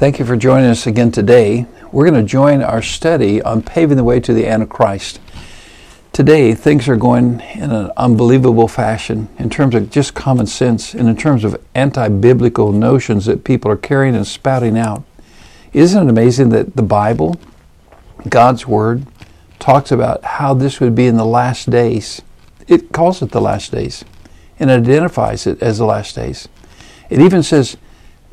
Thank 0.00 0.18
you 0.18 0.24
for 0.24 0.34
joining 0.34 0.70
us 0.70 0.86
again 0.86 1.12
today. 1.12 1.66
We're 1.92 2.08
going 2.08 2.24
to 2.24 2.26
join 2.26 2.62
our 2.62 2.80
study 2.80 3.42
on 3.42 3.60
paving 3.60 3.98
the 3.98 4.02
way 4.02 4.18
to 4.20 4.32
the 4.32 4.46
Antichrist. 4.46 5.20
Today, 6.14 6.54
things 6.54 6.88
are 6.88 6.96
going 6.96 7.40
in 7.54 7.70
an 7.70 7.90
unbelievable 7.98 8.66
fashion 8.66 9.28
in 9.38 9.50
terms 9.50 9.74
of 9.74 9.90
just 9.90 10.14
common 10.14 10.46
sense 10.46 10.94
and 10.94 11.06
in 11.06 11.18
terms 11.18 11.44
of 11.44 11.62
anti 11.74 12.08
biblical 12.08 12.72
notions 12.72 13.26
that 13.26 13.44
people 13.44 13.70
are 13.70 13.76
carrying 13.76 14.16
and 14.16 14.26
spouting 14.26 14.78
out. 14.78 15.04
Isn't 15.74 16.06
it 16.06 16.10
amazing 16.10 16.48
that 16.48 16.76
the 16.76 16.82
Bible, 16.82 17.38
God's 18.26 18.66
Word, 18.66 19.06
talks 19.58 19.92
about 19.92 20.24
how 20.24 20.54
this 20.54 20.80
would 20.80 20.94
be 20.94 21.08
in 21.08 21.18
the 21.18 21.26
last 21.26 21.68
days? 21.68 22.22
It 22.66 22.90
calls 22.92 23.20
it 23.20 23.32
the 23.32 23.40
last 23.42 23.70
days 23.70 24.02
and 24.58 24.70
identifies 24.70 25.46
it 25.46 25.62
as 25.62 25.76
the 25.76 25.84
last 25.84 26.16
days. 26.16 26.48
It 27.10 27.20
even 27.20 27.42
says, 27.42 27.76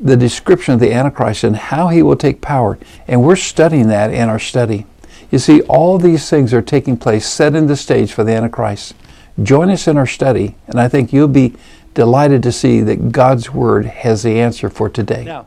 the 0.00 0.16
description 0.16 0.74
of 0.74 0.80
the 0.80 0.92
Antichrist 0.92 1.44
and 1.44 1.56
how 1.56 1.88
he 1.88 2.02
will 2.02 2.16
take 2.16 2.40
power. 2.40 2.78
And 3.06 3.22
we're 3.22 3.36
studying 3.36 3.88
that 3.88 4.12
in 4.12 4.28
our 4.28 4.38
study. 4.38 4.86
You 5.30 5.38
see, 5.38 5.60
all 5.62 5.98
these 5.98 6.30
things 6.30 6.54
are 6.54 6.62
taking 6.62 6.96
place, 6.96 7.26
setting 7.26 7.66
the 7.66 7.76
stage 7.76 8.12
for 8.12 8.24
the 8.24 8.32
Antichrist. 8.32 8.94
Join 9.42 9.70
us 9.70 9.86
in 9.86 9.96
our 9.96 10.06
study, 10.06 10.56
and 10.66 10.80
I 10.80 10.88
think 10.88 11.12
you'll 11.12 11.28
be 11.28 11.54
delighted 11.94 12.42
to 12.44 12.52
see 12.52 12.80
that 12.80 13.12
God's 13.12 13.52
Word 13.52 13.86
has 13.86 14.22
the 14.22 14.40
answer 14.40 14.68
for 14.68 14.88
today. 14.88 15.24
Now, 15.24 15.46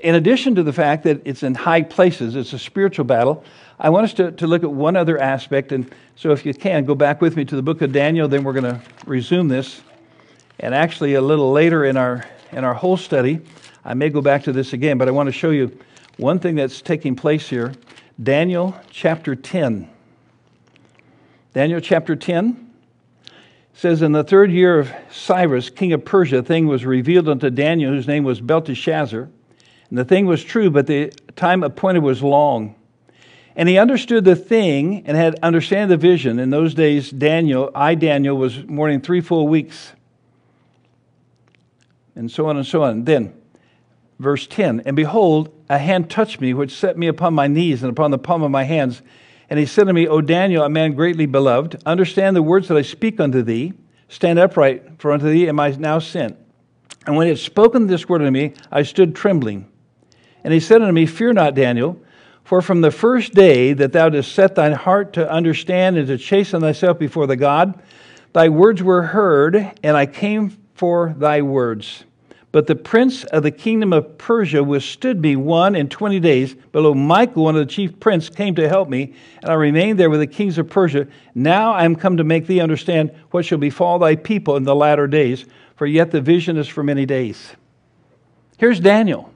in 0.00 0.14
addition 0.14 0.54
to 0.56 0.62
the 0.62 0.72
fact 0.72 1.04
that 1.04 1.22
it's 1.24 1.42
in 1.42 1.54
high 1.54 1.82
places, 1.82 2.36
it's 2.36 2.52
a 2.52 2.58
spiritual 2.58 3.04
battle, 3.04 3.44
I 3.78 3.88
want 3.88 4.04
us 4.04 4.14
to, 4.14 4.30
to 4.32 4.46
look 4.46 4.62
at 4.62 4.70
one 4.70 4.94
other 4.94 5.18
aspect. 5.18 5.72
And 5.72 5.90
so, 6.16 6.32
if 6.32 6.44
you 6.44 6.52
can, 6.52 6.84
go 6.84 6.94
back 6.94 7.22
with 7.22 7.34
me 7.36 7.46
to 7.46 7.56
the 7.56 7.62
book 7.62 7.80
of 7.80 7.92
Daniel, 7.92 8.28
then 8.28 8.44
we're 8.44 8.52
going 8.52 8.64
to 8.64 8.80
resume 9.06 9.48
this. 9.48 9.80
And 10.58 10.74
actually, 10.74 11.14
a 11.14 11.22
little 11.22 11.50
later 11.50 11.86
in 11.86 11.96
our, 11.96 12.26
in 12.52 12.62
our 12.62 12.74
whole 12.74 12.98
study, 12.98 13.40
I 13.84 13.94
may 13.94 14.10
go 14.10 14.20
back 14.20 14.44
to 14.44 14.52
this 14.52 14.72
again, 14.72 14.98
but 14.98 15.08
I 15.08 15.10
want 15.10 15.28
to 15.28 15.32
show 15.32 15.50
you 15.50 15.76
one 16.16 16.38
thing 16.38 16.54
that's 16.54 16.82
taking 16.82 17.16
place 17.16 17.48
here. 17.48 17.72
Daniel 18.22 18.78
chapter 18.90 19.34
10. 19.34 19.88
Daniel 21.54 21.80
chapter 21.80 22.14
10 22.14 22.70
says, 23.72 24.02
In 24.02 24.12
the 24.12 24.22
third 24.22 24.52
year 24.52 24.78
of 24.78 24.92
Cyrus, 25.10 25.70
king 25.70 25.92
of 25.92 26.04
Persia, 26.04 26.38
a 26.38 26.42
thing 26.42 26.66
was 26.66 26.84
revealed 26.84 27.28
unto 27.28 27.48
Daniel, 27.48 27.90
whose 27.92 28.06
name 28.06 28.24
was 28.24 28.40
Belteshazzar. 28.40 29.28
And 29.88 29.98
the 29.98 30.04
thing 30.04 30.26
was 30.26 30.44
true, 30.44 30.70
but 30.70 30.86
the 30.86 31.10
time 31.34 31.62
appointed 31.62 32.02
was 32.02 32.22
long. 32.22 32.76
And 33.56 33.68
he 33.68 33.78
understood 33.78 34.24
the 34.24 34.36
thing 34.36 35.04
and 35.06 35.16
had 35.16 35.38
understand 35.42 35.90
the 35.90 35.96
vision. 35.96 36.38
In 36.38 36.50
those 36.50 36.74
days, 36.74 37.10
Daniel, 37.10 37.70
I, 37.74 37.94
Daniel, 37.94 38.36
was 38.36 38.64
mourning 38.64 39.00
three 39.00 39.20
full 39.20 39.48
weeks. 39.48 39.92
And 42.14 42.30
so 42.30 42.46
on 42.46 42.56
and 42.56 42.66
so 42.66 42.84
on. 42.84 43.04
Then, 43.04 43.39
verse 44.20 44.46
10 44.46 44.82
And 44.84 44.94
behold, 44.94 45.52
a 45.68 45.78
hand 45.78 46.10
touched 46.10 46.40
me, 46.40 46.54
which 46.54 46.76
set 46.76 46.96
me 46.96 47.08
upon 47.08 47.34
my 47.34 47.48
knees 47.48 47.82
and 47.82 47.90
upon 47.90 48.10
the 48.10 48.18
palm 48.18 48.42
of 48.42 48.50
my 48.50 48.64
hands. 48.64 49.02
And 49.48 49.58
he 49.58 49.66
said 49.66 49.84
to 49.88 49.92
me, 49.92 50.06
O 50.06 50.20
Daniel, 50.20 50.62
a 50.62 50.68
man 50.68 50.92
greatly 50.92 51.26
beloved, 51.26 51.82
understand 51.84 52.36
the 52.36 52.42
words 52.42 52.68
that 52.68 52.76
I 52.76 52.82
speak 52.82 53.18
unto 53.18 53.42
thee. 53.42 53.72
Stand 54.08 54.38
upright, 54.38 55.00
for 55.00 55.12
unto 55.12 55.28
thee 55.28 55.48
am 55.48 55.58
I 55.58 55.70
now 55.70 55.98
sent. 55.98 56.36
And 57.06 57.16
when 57.16 57.26
he 57.26 57.30
had 57.30 57.38
spoken 57.38 57.86
this 57.86 58.08
word 58.08 58.20
unto 58.20 58.30
me, 58.30 58.52
I 58.70 58.82
stood 58.82 59.16
trembling. 59.16 59.66
And 60.44 60.52
he 60.52 60.60
said 60.60 60.82
unto 60.82 60.92
me, 60.92 61.06
Fear 61.06 61.32
not, 61.32 61.54
Daniel, 61.54 62.00
for 62.44 62.62
from 62.62 62.80
the 62.80 62.90
first 62.90 63.34
day 63.34 63.72
that 63.72 63.92
thou 63.92 64.08
didst 64.08 64.32
set 64.32 64.54
thine 64.54 64.72
heart 64.72 65.12
to 65.14 65.30
understand 65.30 65.96
and 65.96 66.06
to 66.08 66.18
chasten 66.18 66.60
thyself 66.60 66.98
before 66.98 67.26
the 67.26 67.36
God, 67.36 67.80
thy 68.32 68.48
words 68.48 68.82
were 68.82 69.02
heard, 69.02 69.72
and 69.82 69.96
I 69.96 70.06
came 70.06 70.56
for 70.74 71.14
thy 71.16 71.42
words. 71.42 72.04
But 72.52 72.66
the 72.66 72.74
prince 72.74 73.22
of 73.24 73.44
the 73.44 73.52
kingdom 73.52 73.92
of 73.92 74.18
Persia 74.18 74.64
withstood 74.64 75.20
me 75.20 75.36
one 75.36 75.76
and 75.76 75.88
twenty 75.88 76.18
days. 76.18 76.54
Below 76.72 76.94
Michael, 76.94 77.44
one 77.44 77.54
of 77.54 77.60
the 77.60 77.72
chief 77.72 78.00
prince, 78.00 78.28
came 78.28 78.56
to 78.56 78.68
help 78.68 78.88
me, 78.88 79.14
and 79.40 79.50
I 79.50 79.54
remained 79.54 80.00
there 80.00 80.10
with 80.10 80.18
the 80.18 80.26
kings 80.26 80.58
of 80.58 80.68
Persia. 80.68 81.06
Now 81.34 81.72
I 81.72 81.84
am 81.84 81.94
come 81.94 82.16
to 82.16 82.24
make 82.24 82.48
thee 82.48 82.60
understand 82.60 83.12
what 83.30 83.44
shall 83.44 83.58
befall 83.58 84.00
thy 84.00 84.16
people 84.16 84.56
in 84.56 84.64
the 84.64 84.74
latter 84.74 85.06
days, 85.06 85.44
for 85.76 85.86
yet 85.86 86.10
the 86.10 86.20
vision 86.20 86.56
is 86.56 86.66
for 86.66 86.82
many 86.82 87.06
days. 87.06 87.52
Here's 88.58 88.80
Daniel. 88.80 89.32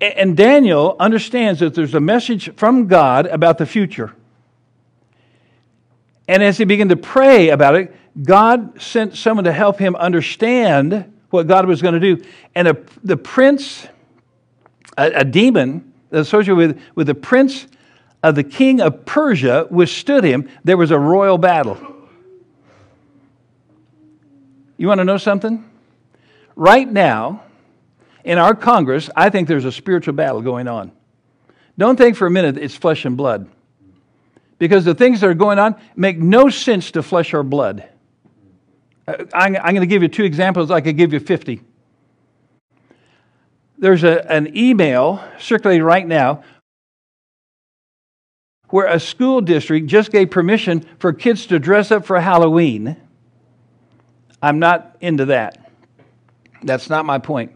And 0.00 0.36
Daniel 0.36 0.96
understands 0.98 1.60
that 1.60 1.74
there's 1.74 1.94
a 1.94 2.00
message 2.00 2.52
from 2.56 2.88
God 2.88 3.26
about 3.26 3.58
the 3.58 3.66
future. 3.66 4.12
And 6.26 6.42
as 6.42 6.58
he 6.58 6.64
began 6.64 6.88
to 6.88 6.96
pray 6.96 7.50
about 7.50 7.76
it, 7.76 7.94
God 8.20 8.82
sent 8.82 9.16
someone 9.16 9.44
to 9.44 9.52
help 9.52 9.78
him 9.78 9.94
understand 9.94 11.11
what 11.32 11.46
God 11.46 11.66
was 11.66 11.82
going 11.82 11.94
to 11.94 12.00
do. 12.00 12.24
And 12.54 12.68
a, 12.68 12.76
the 13.02 13.16
prince, 13.16 13.86
a, 14.96 15.10
a 15.12 15.24
demon 15.24 15.92
associated 16.10 16.56
with, 16.56 16.80
with 16.94 17.06
the 17.06 17.14
prince 17.14 17.66
of 18.22 18.34
the 18.34 18.44
king 18.44 18.80
of 18.80 19.04
Persia 19.04 19.66
withstood 19.70 20.24
him. 20.24 20.48
There 20.64 20.76
was 20.76 20.90
a 20.90 20.98
royal 20.98 21.38
battle. 21.38 21.78
You 24.76 24.88
want 24.88 24.98
to 24.98 25.04
know 25.04 25.16
something? 25.16 25.68
Right 26.54 26.90
now, 26.90 27.42
in 28.24 28.38
our 28.38 28.54
Congress, 28.54 29.08
I 29.16 29.30
think 29.30 29.48
there's 29.48 29.64
a 29.64 29.72
spiritual 29.72 30.14
battle 30.14 30.42
going 30.42 30.68
on. 30.68 30.92
Don't 31.78 31.96
think 31.96 32.16
for 32.16 32.26
a 32.26 32.30
minute 32.30 32.58
it's 32.58 32.74
flesh 32.74 33.04
and 33.04 33.16
blood. 33.16 33.48
Because 34.58 34.84
the 34.84 34.94
things 34.94 35.20
that 35.20 35.28
are 35.28 35.34
going 35.34 35.58
on 35.58 35.74
make 35.96 36.18
no 36.18 36.48
sense 36.48 36.92
to 36.92 37.02
flesh 37.02 37.34
or 37.34 37.42
blood. 37.42 37.88
Uh, 39.06 39.24
I'm, 39.34 39.56
I'm 39.56 39.74
going 39.74 39.80
to 39.80 39.86
give 39.86 40.02
you 40.02 40.08
two 40.08 40.24
examples. 40.24 40.70
I 40.70 40.80
could 40.80 40.96
give 40.96 41.12
you 41.12 41.20
50. 41.20 41.60
There's 43.78 44.04
a, 44.04 44.30
an 44.30 44.56
email 44.56 45.22
circulating 45.38 45.82
right 45.82 46.06
now 46.06 46.44
where 48.68 48.86
a 48.86 49.00
school 49.00 49.40
district 49.40 49.86
just 49.86 50.10
gave 50.10 50.30
permission 50.30 50.86
for 50.98 51.12
kids 51.12 51.46
to 51.46 51.58
dress 51.58 51.90
up 51.90 52.06
for 52.06 52.18
Halloween. 52.20 52.96
I'm 54.40 54.58
not 54.58 54.96
into 55.00 55.26
that. 55.26 55.70
That's 56.62 56.88
not 56.88 57.04
my 57.04 57.18
point. 57.18 57.52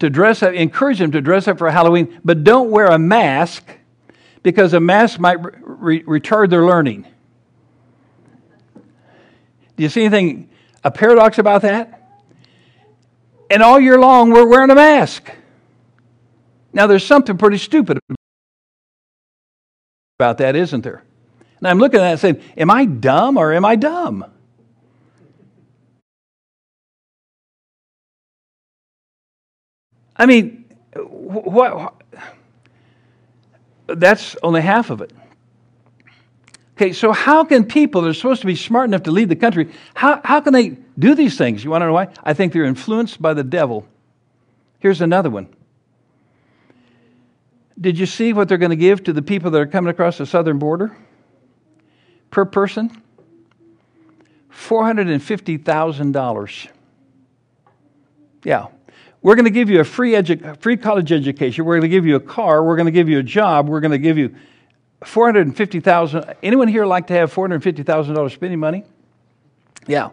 To 0.00 0.10
dress 0.10 0.42
up, 0.42 0.54
encourage 0.54 0.98
them 0.98 1.12
to 1.12 1.20
dress 1.20 1.48
up 1.48 1.58
for 1.58 1.70
Halloween, 1.70 2.20
but 2.24 2.44
don't 2.44 2.70
wear 2.70 2.86
a 2.86 2.98
mask 2.98 3.68
because 4.42 4.72
a 4.72 4.80
mask 4.80 5.20
might 5.20 5.38
re- 5.40 6.02
retard 6.04 6.50
their 6.50 6.64
learning. 6.64 7.06
Do 9.76 9.82
you 9.82 9.88
see 9.88 10.04
anything 10.04 10.47
a 10.84 10.90
paradox 10.90 11.38
about 11.38 11.62
that? 11.62 11.94
And 13.50 13.62
all 13.62 13.80
year 13.80 13.98
long, 13.98 14.30
we're 14.30 14.46
wearing 14.46 14.70
a 14.70 14.74
mask. 14.74 15.30
Now, 16.72 16.86
there's 16.86 17.04
something 17.04 17.38
pretty 17.38 17.58
stupid 17.58 17.98
about 20.18 20.38
that, 20.38 20.54
isn't 20.54 20.82
there? 20.82 21.02
And 21.58 21.66
I'm 21.66 21.78
looking 21.78 22.00
at 22.00 22.02
that 22.02 22.10
and 22.10 22.20
saying, 22.20 22.42
Am 22.56 22.70
I 22.70 22.84
dumb 22.84 23.36
or 23.36 23.52
am 23.52 23.64
I 23.64 23.76
dumb? 23.76 24.24
I 30.16 30.26
mean, 30.26 30.64
what? 30.94 31.94
That's 33.86 34.36
only 34.42 34.60
half 34.60 34.90
of 34.90 35.00
it. 35.00 35.12
Okay, 36.78 36.92
so 36.92 37.10
how 37.10 37.42
can 37.42 37.64
people 37.64 38.02
that 38.02 38.10
are 38.10 38.14
supposed 38.14 38.40
to 38.42 38.46
be 38.46 38.54
smart 38.54 38.88
enough 38.88 39.02
to 39.02 39.10
lead 39.10 39.28
the 39.28 39.34
country, 39.34 39.72
how, 39.94 40.20
how 40.24 40.40
can 40.40 40.52
they 40.52 40.76
do 40.96 41.16
these 41.16 41.36
things? 41.36 41.64
You 41.64 41.70
want 41.70 41.82
to 41.82 41.86
know 41.86 41.92
why? 41.92 42.06
I 42.22 42.34
think 42.34 42.52
they're 42.52 42.62
influenced 42.62 43.20
by 43.20 43.34
the 43.34 43.42
devil. 43.42 43.84
Here's 44.78 45.00
another 45.00 45.28
one. 45.28 45.48
Did 47.80 47.98
you 47.98 48.06
see 48.06 48.32
what 48.32 48.48
they're 48.48 48.58
going 48.58 48.70
to 48.70 48.76
give 48.76 49.02
to 49.04 49.12
the 49.12 49.22
people 49.22 49.50
that 49.50 49.60
are 49.60 49.66
coming 49.66 49.90
across 49.90 50.18
the 50.18 50.26
southern 50.26 50.60
border? 50.60 50.96
Per 52.30 52.44
person? 52.44 53.02
$450,000. 54.52 56.68
Yeah. 58.44 58.66
We're 59.20 59.34
going 59.34 59.46
to 59.46 59.50
give 59.50 59.68
you 59.68 59.80
a 59.80 59.84
free, 59.84 60.12
edu- 60.12 60.62
free 60.62 60.76
college 60.76 61.10
education. 61.10 61.64
We're 61.64 61.80
going 61.80 61.90
to 61.90 61.96
give 61.96 62.06
you 62.06 62.14
a 62.14 62.20
car. 62.20 62.62
We're 62.62 62.76
going 62.76 62.86
to 62.86 62.92
give 62.92 63.08
you 63.08 63.18
a 63.18 63.24
job. 63.24 63.68
We're 63.68 63.80
going 63.80 63.90
to 63.90 63.98
give 63.98 64.16
you 64.16 64.32
450,000. 65.04 66.34
Anyone 66.42 66.68
here 66.68 66.86
like 66.86 67.06
to 67.08 67.14
have 67.14 67.32
$450,000 67.32 68.30
spending 68.32 68.58
money? 68.58 68.84
Yeah. 69.86 70.10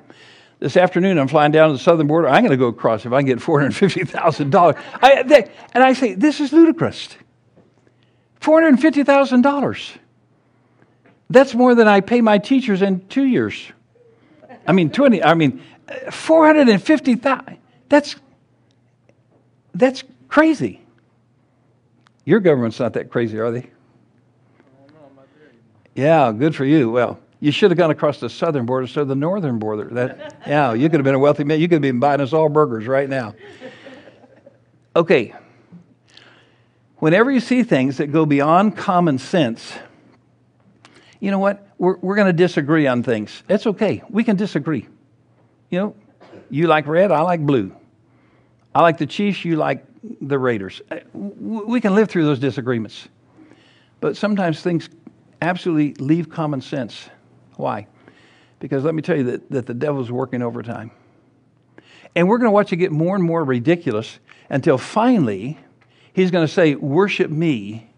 This 0.60 0.78
afternoon, 0.78 1.18
I'm 1.18 1.28
flying 1.28 1.52
down 1.52 1.70
to 1.70 1.74
the 1.74 1.80
southern 1.80 2.08
border. 2.08 2.30
I'm 2.30 2.42
going 2.42 2.52
to 2.52 2.58
go 2.58 2.68
across 2.68 3.06
if 3.06 3.12
I 3.12 3.20
can 3.20 3.28
get 3.28 3.40
$450,000. 3.40 4.82
I, 5.02 5.50
and 5.74 5.84
I 5.84 5.94
say, 5.94 6.14
this 6.14 6.40
is 6.40 6.54
ludicrous. 6.54 7.10
$450,000. 8.42 9.98
That's 11.30 11.56
more 11.56 11.76
than 11.76 11.88
I 11.88 12.02
pay 12.02 12.22
my 12.22 12.38
teachers 12.38 12.82
in 12.82 13.06
two 13.08 13.26
years. 13.26 13.72
I 14.68 14.72
mean, 14.72 14.92
20, 14.92 15.24
I 15.24 15.34
mean, 15.34 15.62
450,000. 16.12 17.58
That's, 17.90 18.16
that's 19.74 20.04
crazy. 20.28 20.82
Your 22.24 22.40
government's 22.40 22.80
not 22.80 22.94
that 22.94 23.10
crazy, 23.10 23.40
are 23.40 23.52
they? 23.52 23.70
Yeah, 25.96 26.32
good 26.38 26.56
for 26.56 26.66
you. 26.66 26.92
Well, 26.92 27.20
you 27.40 27.52
should 27.52 27.72
have 27.72 27.78
gone 27.78 27.92
across 27.92 28.20
the 28.20 28.30
southern 28.30 28.66
border 28.66 28.84
instead 28.84 29.02
of 29.02 29.08
the 29.08 29.16
northern 29.16 29.60
border. 29.60 29.86
That, 29.92 30.36
yeah, 30.46 30.74
you 30.74 30.90
could 30.90 31.00
have 31.00 31.06
been 31.06 31.16
a 31.16 31.20
wealthy 31.20 31.44
man. 31.46 31.60
You 31.60 31.68
could 31.68 31.76
have 31.76 31.82
been 31.82 32.00
buying 32.00 32.22
us 32.22 32.34
all 32.34 32.50
burgers 32.50 32.86
right 32.86 33.10
now. 33.10 33.34
Okay. 34.96 35.34
whenever 36.98 37.30
you 37.30 37.40
see 37.40 37.64
things 37.64 37.98
that 37.98 38.08
go 38.12 38.26
beyond 38.26 38.76
common 38.78 39.18
sense, 39.18 39.74
you 41.20 41.32
know 41.32 41.40
what? 41.40 41.68
We're, 41.78 41.98
we're 41.98 42.16
going 42.16 42.28
to 42.28 42.34
disagree 42.34 42.88
on 42.88 43.04
things. 43.04 43.44
That's 43.48 43.68
okay. 43.68 44.02
We 44.10 44.24
can 44.24 44.36
disagree. 44.36 44.88
You 45.70 45.80
know, 45.80 45.96
you 46.50 46.68
like 46.68 46.88
red, 46.88 47.12
I 47.12 47.22
like 47.22 47.46
blue. 47.46 47.76
I 48.74 48.82
like 48.82 48.98
the 48.98 49.06
Chiefs, 49.06 49.46
you 49.46 49.56
like 49.56 49.86
the 50.22 50.38
Raiders. 50.40 50.82
Uh, 50.90 50.98
we 51.14 51.82
can 51.82 51.96
live 51.96 52.10
through 52.10 52.26
those 52.26 52.40
disagreements. 52.40 53.08
But 54.00 54.18
sometimes 54.18 54.62
things 54.62 54.90
absolutely 55.42 55.94
leave 56.04 56.30
common 56.30 56.62
sense. 56.62 57.10
Why? 57.56 57.88
Because 58.60 58.84
let 58.84 58.96
me 58.96 59.02
tell 59.02 59.18
you 59.18 59.24
that, 59.24 59.52
that 59.52 59.66
the 59.66 59.74
devil's 59.74 60.12
working 60.12 60.42
overtime. 60.42 60.92
And 62.16 62.28
we're 62.28 62.38
going 62.38 62.48
to 62.48 62.54
watch 62.54 62.72
it 62.72 62.78
get 62.78 62.92
more 62.92 63.16
and 63.16 63.24
more 63.24 63.44
ridiculous 63.44 64.20
until 64.50 64.78
finally 64.78 65.58
he's 66.14 66.32
going 66.32 66.48
to 66.48 66.52
say, 66.52 66.76
Worship 66.76 67.30
me 67.30 67.90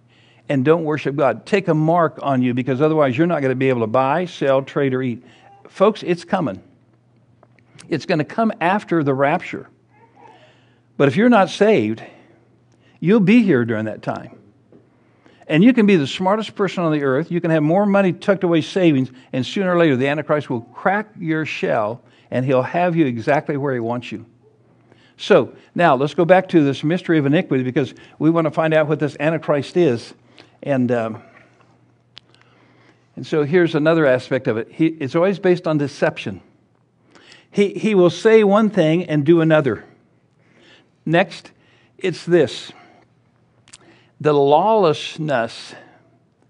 and 0.49 0.63
don't 0.65 0.83
worship 0.83 1.15
God. 1.15 1.45
Take 1.45 1.67
a 1.67 1.73
mark 1.73 2.19
on 2.21 2.41
you 2.41 2.53
because 2.53 2.81
otherwise 2.81 3.17
you're 3.17 3.27
not 3.27 3.41
going 3.41 3.51
to 3.51 3.55
be 3.55 3.69
able 3.69 3.81
to 3.81 3.87
buy, 3.87 4.25
sell, 4.25 4.61
trade, 4.61 4.93
or 4.93 5.01
eat. 5.01 5.23
Folks, 5.67 6.03
it's 6.03 6.23
coming. 6.23 6.61
It's 7.89 8.05
going 8.05 8.19
to 8.19 8.25
come 8.25 8.51
after 8.59 9.03
the 9.03 9.13
rapture. 9.13 9.69
But 10.97 11.07
if 11.07 11.15
you're 11.15 11.29
not 11.29 11.49
saved, 11.49 12.01
you'll 12.99 13.19
be 13.19 13.43
here 13.43 13.65
during 13.65 13.85
that 13.85 14.01
time. 14.01 14.37
And 15.47 15.63
you 15.63 15.73
can 15.73 15.85
be 15.85 15.95
the 15.95 16.07
smartest 16.07 16.55
person 16.55 16.83
on 16.83 16.91
the 16.91 17.03
earth. 17.03 17.31
You 17.31 17.39
can 17.39 17.51
have 17.51 17.63
more 17.63 17.85
money 17.85 18.11
tucked 18.11 18.43
away 18.43 18.61
savings, 18.61 19.11
and 19.31 19.45
sooner 19.45 19.73
or 19.73 19.77
later, 19.77 19.95
the 19.95 20.07
Antichrist 20.07 20.49
will 20.49 20.61
crack 20.61 21.09
your 21.17 21.45
shell 21.45 22.01
and 22.29 22.45
he'll 22.45 22.61
have 22.63 22.95
you 22.95 23.05
exactly 23.05 23.55
where 23.55 23.73
he 23.73 23.79
wants 23.79 24.11
you. 24.11 24.25
So, 25.15 25.55
now 25.73 25.95
let's 25.95 26.13
go 26.13 26.25
back 26.25 26.49
to 26.49 26.63
this 26.63 26.83
mystery 26.83 27.17
of 27.17 27.25
iniquity 27.25 27.63
because 27.63 27.93
we 28.19 28.29
want 28.29 28.45
to 28.45 28.51
find 28.51 28.73
out 28.73 28.87
what 28.87 28.99
this 28.99 29.15
Antichrist 29.19 29.77
is. 29.77 30.13
And, 30.61 30.91
um, 30.91 31.23
and 33.15 33.25
so 33.25 33.43
here's 33.43 33.73
another 33.73 34.05
aspect 34.05 34.47
of 34.47 34.57
it 34.57 34.71
he, 34.71 34.87
it's 34.87 35.15
always 35.15 35.39
based 35.39 35.65
on 35.67 35.77
deception. 35.77 36.41
He, 37.49 37.73
he 37.73 37.95
will 37.95 38.09
say 38.09 38.43
one 38.43 38.69
thing 38.69 39.05
and 39.05 39.25
do 39.25 39.41
another. 39.41 39.85
Next, 41.05 41.51
it's 41.97 42.25
this 42.25 42.71
the 44.19 44.33
lawlessness. 44.33 45.75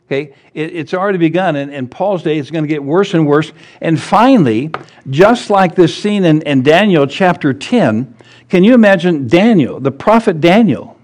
Okay, 0.06 0.34
it, 0.54 0.76
it's 0.76 0.94
already 0.94 1.18
begun, 1.18 1.58
and 1.58 1.74
in 1.74 1.88
Paul's 1.90 2.24
day, 2.24 2.38
it's 2.38 2.50
going 2.50 2.64
to 2.64 2.68
get 2.68 2.82
worse 2.82 3.14
and 3.14 3.28
worse. 3.28 3.52
And 3.82 4.00
finally, 4.00 4.72
just 5.10 5.50
like 5.50 5.76
this 5.76 5.96
scene 6.02 6.24
in, 6.24 6.42
in 6.44 6.64
Daniel 6.64 7.06
chapter 7.08 7.54
10, 7.54 8.16
can 8.48 8.64
you 8.64 8.74
imagine 8.74 9.28
Daniel, 9.28 9.82
the 9.82 9.92
prophet 9.92 10.40
Daniel, 10.40 10.98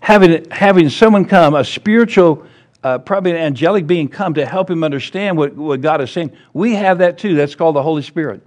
having, 0.00 0.48
having 0.52 0.88
someone 0.88 1.24
come, 1.24 1.54
a 1.54 1.64
spiritual, 1.64 2.46
uh, 2.84 2.98
probably 2.98 3.32
an 3.32 3.38
angelic 3.38 3.88
being 3.88 4.06
come 4.06 4.34
to 4.34 4.46
help 4.46 4.70
him 4.70 4.84
understand 4.84 5.36
what, 5.36 5.56
what 5.56 5.80
God 5.80 6.00
is 6.00 6.12
saying? 6.12 6.30
We 6.52 6.74
have 6.74 6.98
that 6.98 7.18
too. 7.18 7.34
That's 7.34 7.56
called 7.56 7.74
the 7.74 7.82
Holy 7.82 8.02
Spirit 8.02 8.46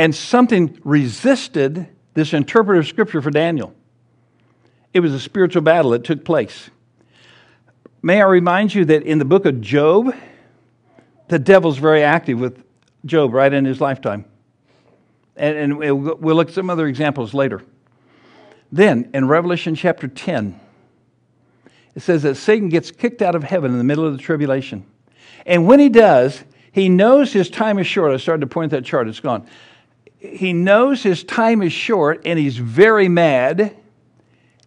and 0.00 0.14
something 0.14 0.78
resisted 0.82 1.86
this 2.14 2.32
interpretive 2.32 2.86
scripture 2.86 3.20
for 3.20 3.30
Daniel. 3.30 3.74
It 4.92 5.00
was 5.00 5.12
a 5.12 5.20
spiritual 5.20 5.62
battle 5.62 5.92
that 5.92 6.04
took 6.04 6.24
place. 6.24 6.70
May 8.02 8.20
I 8.20 8.26
remind 8.26 8.74
you 8.74 8.84
that 8.86 9.02
in 9.02 9.18
the 9.18 9.24
book 9.24 9.44
of 9.44 9.60
Job, 9.60 10.14
the 11.28 11.38
devil's 11.38 11.78
very 11.78 12.02
active 12.02 12.40
with 12.40 12.64
Job 13.04 13.32
right 13.32 13.52
in 13.52 13.64
his 13.64 13.80
lifetime. 13.80 14.24
And, 15.36 15.56
and 15.56 15.78
we'll 15.78 16.36
look 16.36 16.48
at 16.48 16.54
some 16.54 16.70
other 16.70 16.86
examples 16.86 17.32
later. 17.34 17.62
Then, 18.72 19.10
in 19.14 19.28
Revelation 19.28 19.74
chapter 19.74 20.08
10, 20.08 20.58
it 21.94 22.00
says 22.00 22.22
that 22.22 22.36
Satan 22.36 22.68
gets 22.68 22.90
kicked 22.90 23.22
out 23.22 23.34
of 23.34 23.42
heaven 23.42 23.72
in 23.72 23.78
the 23.78 23.84
middle 23.84 24.06
of 24.06 24.12
the 24.12 24.22
tribulation. 24.22 24.84
And 25.46 25.66
when 25.66 25.80
he 25.80 25.88
does, 25.88 26.44
he 26.72 26.88
knows 26.88 27.32
his 27.32 27.50
time 27.50 27.78
is 27.78 27.86
short. 27.86 28.12
I 28.12 28.16
started 28.16 28.42
to 28.42 28.46
point 28.46 28.70
that 28.72 28.84
chart, 28.84 29.08
it's 29.08 29.20
gone 29.20 29.46
he 30.20 30.52
knows 30.52 31.02
his 31.02 31.24
time 31.24 31.62
is 31.62 31.72
short 31.72 32.22
and 32.26 32.38
he's 32.38 32.58
very 32.58 33.08
mad. 33.08 33.74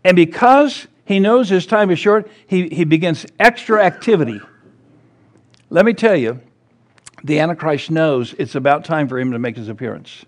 And 0.04 0.16
because 0.16 0.88
he 1.06 1.20
knows 1.20 1.50
his 1.50 1.66
time 1.66 1.90
is 1.92 2.00
short, 2.00 2.30
he, 2.48 2.70
he 2.70 2.84
begins 2.84 3.26
extra 3.40 3.84
activity. 3.84 4.42
Let 5.70 5.86
me 5.86 5.94
tell 5.94 6.16
you, 6.16 6.40
the 7.24 7.40
Antichrist 7.40 7.90
knows 7.90 8.34
it's 8.38 8.56
about 8.56 8.86
time 8.86 9.08
for 9.08 9.20
him 9.20 9.32
to 9.32 9.40
make 9.40 9.56
his 9.56 9.70
appearance. 9.70 10.26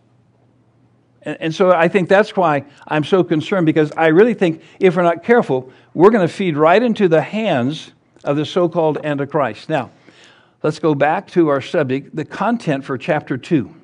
And, 1.23 1.37
and 1.39 1.55
so 1.55 1.71
I 1.71 1.87
think 1.87 2.09
that's 2.09 2.35
why 2.35 2.65
I'm 2.87 3.03
so 3.03 3.23
concerned 3.23 3.65
because 3.65 3.91
I 3.97 4.07
really 4.07 4.33
think 4.33 4.61
if 4.79 4.95
we're 4.95 5.03
not 5.03 5.23
careful, 5.23 5.71
we're 5.93 6.11
going 6.11 6.27
to 6.27 6.33
feed 6.33 6.57
right 6.57 6.81
into 6.81 7.07
the 7.07 7.21
hands 7.21 7.91
of 8.23 8.37
the 8.37 8.45
so 8.45 8.69
called 8.69 8.97
Antichrist. 9.03 9.69
Now, 9.69 9.91
let's 10.63 10.79
go 10.79 10.95
back 10.95 11.27
to 11.31 11.49
our 11.49 11.61
subject, 11.61 12.15
the 12.15 12.25
content 12.25 12.85
for 12.85 12.97
chapter 12.97 13.37
2 13.37 13.75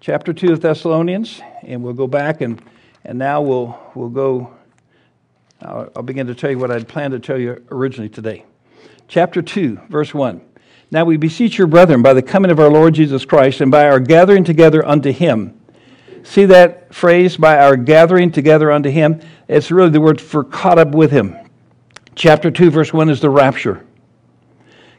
chapter 0.00 0.32
2 0.32 0.52
of 0.52 0.60
Thessalonians, 0.60 1.40
and 1.62 1.82
we'll 1.82 1.92
go 1.92 2.06
back 2.06 2.40
and, 2.40 2.62
and 3.04 3.18
now 3.18 3.40
we'll, 3.42 3.78
we'll 3.94 4.08
go. 4.08 4.52
I'll, 5.60 5.90
I'll 5.96 6.02
begin 6.02 6.26
to 6.26 6.34
tell 6.34 6.50
you 6.50 6.58
what 6.58 6.70
I'd 6.70 6.88
planned 6.88 7.12
to 7.12 7.18
tell 7.18 7.38
you 7.38 7.64
originally 7.70 8.08
today. 8.08 8.44
Chapter 9.08 9.42
2, 9.42 9.80
verse 9.88 10.12
1. 10.12 10.40
Now 10.90 11.04
we 11.04 11.16
beseech 11.16 11.58
your 11.58 11.66
brethren 11.66 12.02
by 12.02 12.14
the 12.14 12.22
coming 12.22 12.50
of 12.50 12.60
our 12.60 12.70
Lord 12.70 12.94
Jesus 12.94 13.24
Christ 13.24 13.60
and 13.60 13.70
by 13.70 13.88
our 13.88 14.00
gathering 14.00 14.44
together 14.44 14.86
unto 14.86 15.12
him. 15.12 15.58
See 16.22 16.44
that 16.46 16.94
phrase, 16.94 17.36
by 17.36 17.58
our 17.58 17.76
gathering 17.76 18.32
together 18.32 18.70
unto 18.70 18.90
him? 18.90 19.20
It's 19.48 19.70
really 19.70 19.90
the 19.90 20.00
word 20.00 20.20
for 20.20 20.44
caught 20.44 20.78
up 20.78 20.88
with 20.88 21.10
him. 21.10 21.36
Chapter 22.14 22.50
2, 22.50 22.70
verse 22.70 22.92
1 22.92 23.10
is 23.10 23.20
the 23.20 23.30
rapture. 23.30 23.84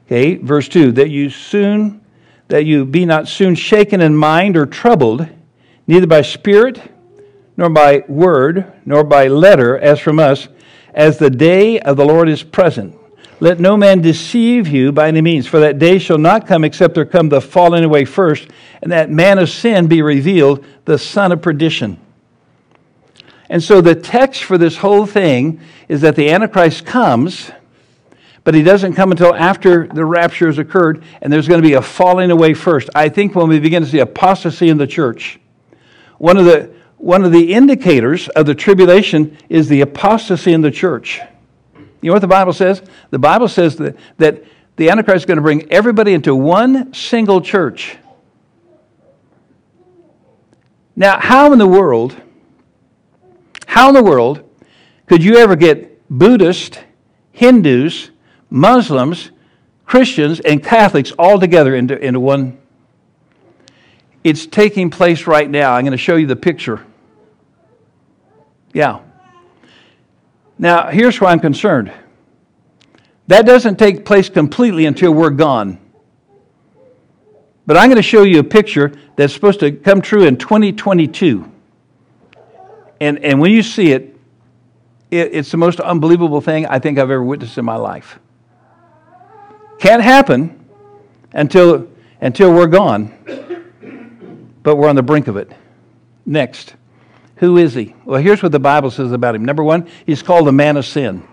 Okay, 0.05 0.37
verse 0.37 0.67
2 0.67 0.93
that 0.93 1.09
you 1.09 1.29
soon 1.29 2.01
that 2.47 2.65
you 2.65 2.83
be 2.83 3.05
not 3.05 3.27
soon 3.27 3.53
shaken 3.53 4.01
in 4.01 4.15
mind 4.15 4.57
or 4.57 4.65
troubled, 4.65 5.27
neither 5.85 6.07
by 6.07 6.23
spirit, 6.23 6.81
nor 7.59 7.69
by 7.69 8.05
word, 8.07 8.71
nor 8.85 9.03
by 9.03 9.27
letter, 9.27 9.77
as 9.77 9.99
from 9.99 10.17
us, 10.17 10.47
as 10.93 11.17
the 11.17 11.29
day 11.29 11.77
of 11.81 11.97
the 11.97 12.05
Lord 12.05 12.29
is 12.29 12.41
present. 12.41 12.95
Let 13.41 13.59
no 13.59 13.75
man 13.75 13.99
deceive 13.99 14.69
you 14.69 14.93
by 14.93 15.09
any 15.09 15.19
means, 15.19 15.45
for 15.45 15.59
that 15.59 15.77
day 15.77 15.99
shall 15.99 16.17
not 16.17 16.47
come 16.47 16.63
except 16.63 16.95
there 16.95 17.03
come 17.03 17.27
the 17.27 17.41
falling 17.41 17.83
away 17.83 18.05
first, 18.05 18.47
and 18.81 18.93
that 18.93 19.09
man 19.09 19.39
of 19.39 19.49
sin 19.49 19.87
be 19.87 20.01
revealed, 20.01 20.63
the 20.85 20.97
son 20.97 21.33
of 21.33 21.41
perdition. 21.41 21.99
And 23.49 23.61
so 23.61 23.81
the 23.81 23.93
text 23.93 24.45
for 24.45 24.57
this 24.57 24.77
whole 24.77 25.05
thing 25.05 25.59
is 25.89 25.99
that 25.99 26.15
the 26.15 26.29
Antichrist 26.29 26.85
comes 26.85 27.51
but 28.45 28.55
he 28.55 28.63
doesn't 28.63 28.93
come 28.93 29.11
until 29.11 29.35
after 29.35 29.85
the 29.85 30.03
rapture 30.03 30.47
has 30.47 30.57
occurred, 30.57 31.03
and 31.21 31.31
there's 31.31 31.47
going 31.47 31.61
to 31.61 31.67
be 31.67 31.73
a 31.73 31.81
falling 31.81 32.31
away 32.31 32.53
first. 32.53 32.89
I 32.95 33.09
think 33.09 33.35
when 33.35 33.49
we 33.49 33.59
begin 33.59 33.83
to 33.83 33.87
see 33.87 33.99
apostasy 33.99 34.69
in 34.69 34.77
the 34.77 34.87
church, 34.87 35.39
one 36.17 36.37
of 36.37 36.45
the, 36.45 36.73
one 36.99 37.25
of 37.25 37.31
the 37.31 37.53
indicators 37.53 38.29
of 38.29 38.45
the 38.45 38.53
tribulation 38.53 39.37
is 39.49 39.67
the 39.67 39.81
apostasy 39.81 40.53
in 40.53 40.61
the 40.61 40.71
church. 40.71 41.19
You 42.01 42.09
know 42.09 42.13
what 42.13 42.19
the 42.19 42.27
Bible 42.27 42.53
says? 42.53 42.81
The 43.09 43.19
Bible 43.19 43.47
says 43.47 43.75
that, 43.77 43.97
that 44.17 44.43
the 44.75 44.89
Antichrist 44.89 45.23
is 45.23 45.25
going 45.25 45.37
to 45.37 45.41
bring 45.41 45.71
everybody 45.71 46.13
into 46.13 46.35
one 46.35 46.93
single 46.93 47.41
church. 47.41 47.97
Now, 50.95 51.19
how 51.19 51.51
in 51.51 51.59
the 51.59 51.67
world, 51.67 52.15
how 53.65 53.89
in 53.89 53.95
the 53.95 54.03
world 54.03 54.43
could 55.07 55.23
you 55.23 55.37
ever 55.37 55.55
get 55.55 56.07
Buddhist, 56.09 56.79
Hindus, 57.31 58.09
Muslims, 58.49 59.31
Christians, 59.85 60.39
and 60.39 60.63
Catholics 60.63 61.11
all 61.17 61.39
together 61.39 61.75
into, 61.75 61.97
into 61.97 62.19
one. 62.19 62.57
It's 64.23 64.45
taking 64.45 64.89
place 64.89 65.25
right 65.25 65.49
now. 65.49 65.73
I'm 65.73 65.83
going 65.83 65.91
to 65.91 65.97
show 65.97 66.15
you 66.15 66.27
the 66.27 66.35
picture. 66.35 66.85
Yeah. 68.73 68.99
Now, 70.57 70.89
here's 70.89 71.19
why 71.19 71.31
I'm 71.31 71.39
concerned. 71.39 71.91
That 73.27 73.45
doesn't 73.45 73.77
take 73.77 74.05
place 74.05 74.29
completely 74.29 74.85
until 74.85 75.13
we're 75.13 75.29
gone. 75.29 75.79
But 77.65 77.77
I'm 77.77 77.87
going 77.89 77.97
to 77.97 78.01
show 78.01 78.23
you 78.23 78.39
a 78.39 78.43
picture 78.43 78.91
that's 79.15 79.33
supposed 79.33 79.59
to 79.59 79.71
come 79.71 80.01
true 80.01 80.25
in 80.25 80.37
2022. 80.37 81.49
And, 82.99 83.23
and 83.23 83.39
when 83.39 83.51
you 83.51 83.61
see 83.61 83.91
it, 83.91 84.17
it, 85.11 85.33
it's 85.33 85.51
the 85.51 85.57
most 85.57 85.79
unbelievable 85.79 86.41
thing 86.41 86.65
I 86.65 86.79
think 86.79 86.97
I've 86.97 87.11
ever 87.11 87.23
witnessed 87.23 87.57
in 87.57 87.65
my 87.65 87.75
life. 87.75 88.19
Can't 89.79 90.01
happen 90.01 90.65
until, 91.31 91.87
until 92.19 92.51
we're 92.51 92.67
gone, 92.67 93.13
but 94.63 94.75
we're 94.75 94.89
on 94.89 94.95
the 94.95 95.03
brink 95.03 95.27
of 95.27 95.37
it. 95.37 95.51
Next, 96.25 96.73
who 97.39 97.57
is 97.57 97.73
he? 97.73 97.95
Well, 98.03 98.21
here's 98.21 98.43
what 98.43 98.51
the 98.51 98.59
Bible 98.59 98.91
says 98.91 99.13
about 99.13 99.33
him. 99.33 99.45
Number 99.45 99.63
one, 99.63 99.87
he's 100.05 100.21
called 100.21 100.47
a 100.49 100.51
man 100.51 100.75
of 100.75 100.85
sin. 100.85 101.25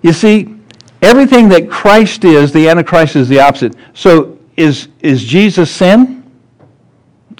You 0.00 0.14
see, 0.14 0.56
everything 1.02 1.50
that 1.50 1.70
Christ 1.70 2.24
is, 2.24 2.50
the 2.50 2.68
Antichrist 2.68 3.14
is 3.14 3.28
the 3.28 3.40
opposite. 3.40 3.74
So, 3.92 4.38
is, 4.56 4.88
is 5.00 5.22
Jesus 5.22 5.70
sin? 5.70 6.22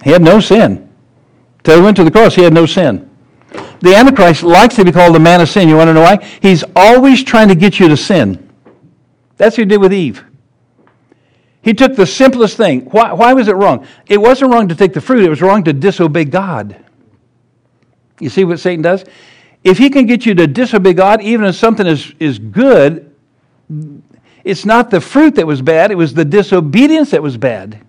He 0.03 0.11
had 0.11 0.21
no 0.21 0.39
sin. 0.39 0.87
Till 1.63 1.77
he 1.77 1.81
went 1.81 1.97
to 1.97 2.03
the 2.03 2.11
cross, 2.11 2.35
he 2.35 2.43
had 2.43 2.53
no 2.53 2.67
sin. 2.67 3.09
The 3.79 3.95
Antichrist 3.95 4.43
likes 4.43 4.75
to 4.75 4.85
be 4.85 4.91
called 4.91 5.15
the 5.15 5.19
man 5.19 5.41
of 5.41 5.49
sin. 5.49 5.67
You 5.67 5.77
want 5.77 5.87
to 5.87 5.95
know 5.95 6.01
why? 6.01 6.23
He's 6.41 6.63
always 6.75 7.23
trying 7.23 7.47
to 7.47 7.55
get 7.55 7.79
you 7.79 7.87
to 7.87 7.97
sin. 7.97 8.49
That's 9.37 9.57
what 9.57 9.63
he 9.63 9.65
did 9.65 9.81
with 9.81 9.93
Eve. 9.93 10.23
He 11.63 11.73
took 11.73 11.95
the 11.95 12.05
simplest 12.05 12.55
thing. 12.55 12.81
Why, 12.81 13.13
why 13.13 13.33
was 13.33 13.47
it 13.47 13.55
wrong? 13.55 13.87
It 14.05 14.21
wasn't 14.21 14.51
wrong 14.53 14.67
to 14.67 14.75
take 14.75 14.93
the 14.93 15.01
fruit, 15.01 15.23
it 15.23 15.29
was 15.29 15.41
wrong 15.41 15.63
to 15.63 15.73
disobey 15.73 16.25
God. 16.25 16.84
You 18.19 18.29
see 18.29 18.43
what 18.43 18.59
Satan 18.59 18.81
does? 18.81 19.03
If 19.63 19.77
he 19.77 19.89
can 19.89 20.05
get 20.05 20.25
you 20.25 20.35
to 20.35 20.47
disobey 20.47 20.93
God, 20.93 21.21
even 21.21 21.45
if 21.45 21.55
something 21.55 21.87
is, 21.87 22.13
is 22.19 22.39
good, 22.39 23.13
it's 24.43 24.65
not 24.65 24.91
the 24.91 25.01
fruit 25.01 25.35
that 25.35 25.47
was 25.47 25.61
bad, 25.61 25.91
it 25.91 25.95
was 25.95 26.13
the 26.13 26.25
disobedience 26.25 27.11
that 27.11 27.23
was 27.23 27.35
bad. 27.35 27.81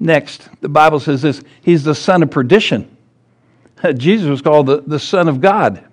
Next, 0.00 0.48
the 0.60 0.68
Bible 0.68 0.98
says 0.98 1.22
this 1.22 1.42
He's 1.60 1.84
the 1.84 1.94
son 1.94 2.22
of 2.22 2.30
perdition. 2.30 2.96
Jesus 3.96 4.28
was 4.28 4.42
called 4.42 4.66
the, 4.66 4.80
the 4.80 4.98
Son 4.98 5.28
of 5.28 5.40
God, 5.40 5.84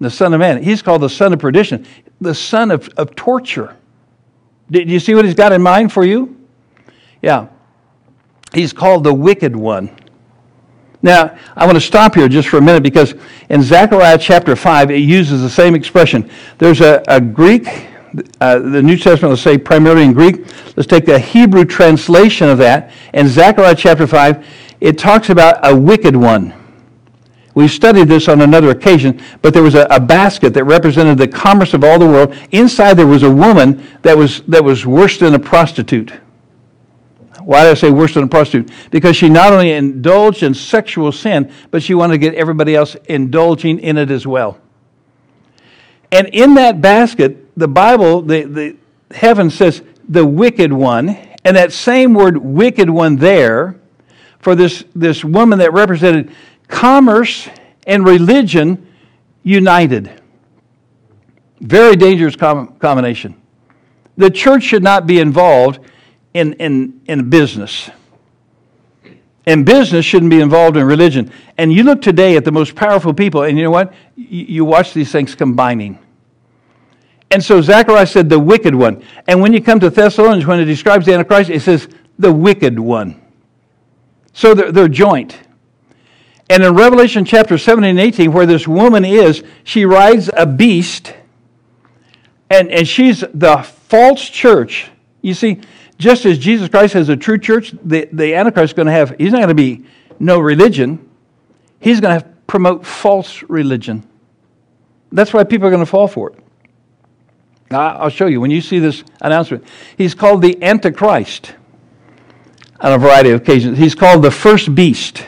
the 0.00 0.10
Son 0.10 0.34
of 0.34 0.40
Man. 0.40 0.62
He's 0.62 0.82
called 0.82 1.02
the 1.02 1.10
Son 1.10 1.32
of 1.32 1.38
perdition, 1.38 1.86
the 2.20 2.34
Son 2.34 2.70
of, 2.70 2.88
of 2.96 3.14
torture. 3.14 3.76
Do 4.70 4.82
you 4.82 5.00
see 5.00 5.14
what 5.14 5.24
he's 5.24 5.34
got 5.34 5.52
in 5.52 5.62
mind 5.62 5.92
for 5.92 6.04
you? 6.04 6.36
Yeah. 7.22 7.48
He's 8.52 8.72
called 8.72 9.04
the 9.04 9.14
wicked 9.14 9.56
one. 9.56 9.90
Now, 11.02 11.36
I 11.56 11.64
want 11.64 11.76
to 11.76 11.80
stop 11.80 12.14
here 12.16 12.28
just 12.28 12.48
for 12.48 12.58
a 12.58 12.60
minute 12.60 12.82
because 12.82 13.14
in 13.50 13.62
Zechariah 13.62 14.18
chapter 14.18 14.56
5, 14.56 14.90
it 14.90 14.96
uses 14.96 15.42
the 15.42 15.50
same 15.50 15.74
expression. 15.74 16.28
There's 16.58 16.80
a, 16.80 17.02
a 17.06 17.20
Greek, 17.20 17.86
uh, 18.40 18.58
the 18.58 18.82
New 18.82 18.96
Testament, 18.96 19.30
let's 19.30 19.42
say 19.42 19.58
primarily 19.58 20.04
in 20.04 20.12
Greek. 20.12 20.46
Let's 20.76 20.88
take 20.88 21.06
the 21.06 21.18
Hebrew 21.18 21.64
translation 21.64 22.48
of 22.48 22.58
that. 22.58 22.90
In 23.14 23.28
Zechariah 23.28 23.76
chapter 23.76 24.06
5, 24.06 24.44
it 24.80 24.98
talks 24.98 25.30
about 25.30 25.58
a 25.62 25.74
wicked 25.74 26.16
one. 26.16 26.52
We've 27.54 27.70
studied 27.70 28.08
this 28.08 28.28
on 28.28 28.40
another 28.40 28.70
occasion, 28.70 29.20
but 29.42 29.52
there 29.52 29.64
was 29.64 29.74
a, 29.74 29.86
a, 29.90 29.98
basket 29.98 30.54
that 30.54 30.62
represented 30.62 31.18
the 31.18 31.26
commerce 31.26 31.74
of 31.74 31.82
all 31.82 31.98
the 31.98 32.06
world. 32.06 32.36
Inside 32.52 32.94
there 32.94 33.06
was 33.06 33.24
a 33.24 33.30
woman 33.30 33.84
that 34.02 34.16
was, 34.16 34.42
that 34.42 34.62
was 34.62 34.86
worse 34.86 35.18
than 35.18 35.34
a 35.34 35.40
prostitute. 35.40 36.12
Why 37.48 37.64
did 37.64 37.70
I 37.70 37.74
say 37.74 37.90
worse 37.90 38.12
than 38.12 38.24
a 38.24 38.28
prostitute? 38.28 38.70
Because 38.90 39.16
she 39.16 39.30
not 39.30 39.54
only 39.54 39.72
indulged 39.72 40.42
in 40.42 40.52
sexual 40.52 41.10
sin, 41.12 41.50
but 41.70 41.82
she 41.82 41.94
wanted 41.94 42.12
to 42.12 42.18
get 42.18 42.34
everybody 42.34 42.76
else 42.76 42.94
indulging 43.06 43.78
in 43.78 43.96
it 43.96 44.10
as 44.10 44.26
well. 44.26 44.58
And 46.12 46.28
in 46.34 46.52
that 46.56 46.82
basket, 46.82 47.48
the 47.58 47.66
Bible, 47.66 48.20
the, 48.20 48.42
the 48.42 48.76
heaven 49.12 49.48
says 49.48 49.80
the 50.10 50.26
wicked 50.26 50.70
one, 50.70 51.08
and 51.42 51.56
that 51.56 51.72
same 51.72 52.12
word 52.12 52.36
wicked 52.36 52.90
one 52.90 53.16
there 53.16 53.80
for 54.40 54.54
this, 54.54 54.84
this 54.94 55.24
woman 55.24 55.58
that 55.60 55.72
represented 55.72 56.30
commerce 56.66 57.48
and 57.86 58.04
religion 58.04 58.86
united. 59.42 60.20
Very 61.60 61.96
dangerous 61.96 62.36
com- 62.36 62.74
combination. 62.74 63.40
The 64.18 64.30
church 64.30 64.64
should 64.64 64.82
not 64.82 65.06
be 65.06 65.18
involved 65.18 65.80
in, 66.34 66.54
in, 66.54 67.00
in 67.06 67.30
business. 67.30 67.90
And 69.46 69.64
business 69.64 70.04
shouldn't 70.04 70.30
be 70.30 70.40
involved 70.40 70.76
in 70.76 70.84
religion. 70.84 71.32
And 71.56 71.72
you 71.72 71.82
look 71.82 72.02
today 72.02 72.36
at 72.36 72.44
the 72.44 72.52
most 72.52 72.74
powerful 72.74 73.14
people, 73.14 73.44
and 73.44 73.56
you 73.56 73.64
know 73.64 73.70
what? 73.70 73.94
You, 74.14 74.44
you 74.44 74.64
watch 74.64 74.92
these 74.92 75.10
things 75.10 75.34
combining. 75.34 75.98
And 77.30 77.42
so 77.42 77.60
Zechariah 77.60 78.06
said, 78.06 78.28
the 78.28 78.38
wicked 78.38 78.74
one. 78.74 79.02
And 79.26 79.40
when 79.40 79.52
you 79.52 79.62
come 79.62 79.80
to 79.80 79.90
Thessalonians, 79.90 80.46
when 80.46 80.60
it 80.60 80.64
describes 80.64 81.06
the 81.06 81.14
Antichrist, 81.14 81.50
it 81.50 81.60
says, 81.60 81.88
the 82.18 82.32
wicked 82.32 82.78
one. 82.78 83.20
So 84.32 84.54
they're, 84.54 84.72
they're 84.72 84.88
joint. 84.88 85.38
And 86.50 86.62
in 86.62 86.74
Revelation 86.74 87.24
chapter 87.24 87.58
17 87.58 87.90
and 87.90 88.00
18, 88.00 88.32
where 88.32 88.46
this 88.46 88.66
woman 88.66 89.04
is, 89.04 89.42
she 89.64 89.84
rides 89.84 90.30
a 90.34 90.46
beast, 90.46 91.14
and, 92.50 92.70
and 92.70 92.88
she's 92.88 93.22
the 93.34 93.58
false 93.58 94.28
church. 94.28 94.90
You 95.20 95.34
see, 95.34 95.60
just 95.98 96.24
as 96.24 96.38
Jesus 96.38 96.68
Christ 96.68 96.94
has 96.94 97.08
a 97.08 97.16
true 97.16 97.38
church, 97.38 97.74
the, 97.82 98.08
the 98.12 98.34
Antichrist 98.34 98.72
is 98.72 98.76
going 98.76 98.86
to 98.86 98.92
have, 98.92 99.16
he's 99.18 99.32
not 99.32 99.38
going 99.38 99.48
to 99.48 99.54
be 99.54 99.84
no 100.18 100.38
religion. 100.38 101.08
He's 101.80 102.00
going 102.00 102.20
to 102.20 102.26
promote 102.46 102.86
false 102.86 103.42
religion. 103.42 104.08
That's 105.10 105.32
why 105.32 105.44
people 105.44 105.66
are 105.66 105.70
going 105.70 105.84
to 105.84 105.90
fall 105.90 106.08
for 106.08 106.30
it. 106.30 106.38
I'll 107.70 108.08
show 108.08 108.26
you 108.26 108.40
when 108.40 108.50
you 108.50 108.60
see 108.60 108.78
this 108.78 109.04
announcement. 109.20 109.64
He's 109.96 110.14
called 110.14 110.40
the 110.40 110.62
Antichrist 110.62 111.54
on 112.80 112.92
a 112.92 112.98
variety 112.98 113.30
of 113.30 113.42
occasions. 113.42 113.76
He's 113.76 113.94
called 113.94 114.22
the 114.22 114.30
first 114.30 114.74
beast. 114.74 115.26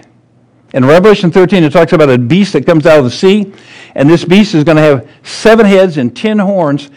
In 0.72 0.84
Revelation 0.84 1.30
13, 1.30 1.64
it 1.64 1.72
talks 1.72 1.92
about 1.92 2.08
a 2.08 2.16
beast 2.16 2.52
that 2.52 2.64
comes 2.64 2.86
out 2.86 2.98
of 2.98 3.04
the 3.04 3.10
sea, 3.10 3.52
and 3.94 4.08
this 4.08 4.24
beast 4.24 4.54
is 4.54 4.64
going 4.64 4.76
to 4.76 4.82
have 4.82 5.10
seven 5.22 5.66
heads 5.66 5.98
and 5.98 6.16
ten 6.16 6.38
horns 6.38 6.90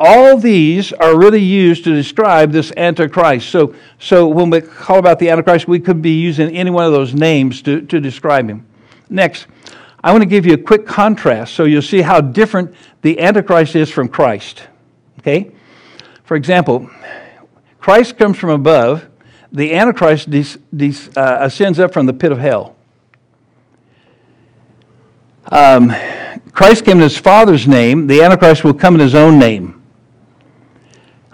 all 0.00 0.38
these 0.38 0.94
are 0.94 1.16
really 1.16 1.42
used 1.42 1.84
to 1.84 1.94
describe 1.94 2.52
this 2.52 2.72
Antichrist. 2.74 3.50
So, 3.50 3.74
so 3.98 4.26
when 4.26 4.48
we 4.48 4.62
call 4.62 4.98
about 4.98 5.18
the 5.18 5.28
Antichrist, 5.28 5.68
we 5.68 5.78
could 5.78 6.00
be 6.00 6.18
using 6.18 6.56
any 6.56 6.70
one 6.70 6.86
of 6.86 6.92
those 6.92 7.12
names 7.12 7.60
to, 7.62 7.82
to 7.82 8.00
describe 8.00 8.48
him. 8.48 8.66
Next, 9.10 9.46
I 10.02 10.10
want 10.12 10.22
to 10.22 10.28
give 10.28 10.46
you 10.46 10.54
a 10.54 10.58
quick 10.58 10.86
contrast 10.86 11.52
so 11.52 11.64
you'll 11.64 11.82
see 11.82 12.00
how 12.00 12.22
different 12.22 12.74
the 13.02 13.20
Antichrist 13.20 13.76
is 13.76 13.90
from 13.90 14.08
Christ. 14.08 14.62
Okay? 15.18 15.52
For 16.24 16.34
example, 16.34 16.90
Christ 17.78 18.16
comes 18.16 18.38
from 18.38 18.50
above, 18.50 19.06
the 19.52 19.74
Antichrist 19.74 20.30
des, 20.30 20.56
des, 20.74 21.10
uh, 21.14 21.38
ascends 21.40 21.78
up 21.78 21.92
from 21.92 22.06
the 22.06 22.14
pit 22.14 22.32
of 22.32 22.38
hell. 22.38 22.74
Um, 25.48 25.92
Christ 26.52 26.86
came 26.86 26.98
in 26.98 27.02
his 27.02 27.18
Father's 27.18 27.68
name, 27.68 28.06
the 28.06 28.22
Antichrist 28.22 28.64
will 28.64 28.72
come 28.72 28.94
in 28.94 29.00
his 29.00 29.14
own 29.14 29.38
name. 29.38 29.79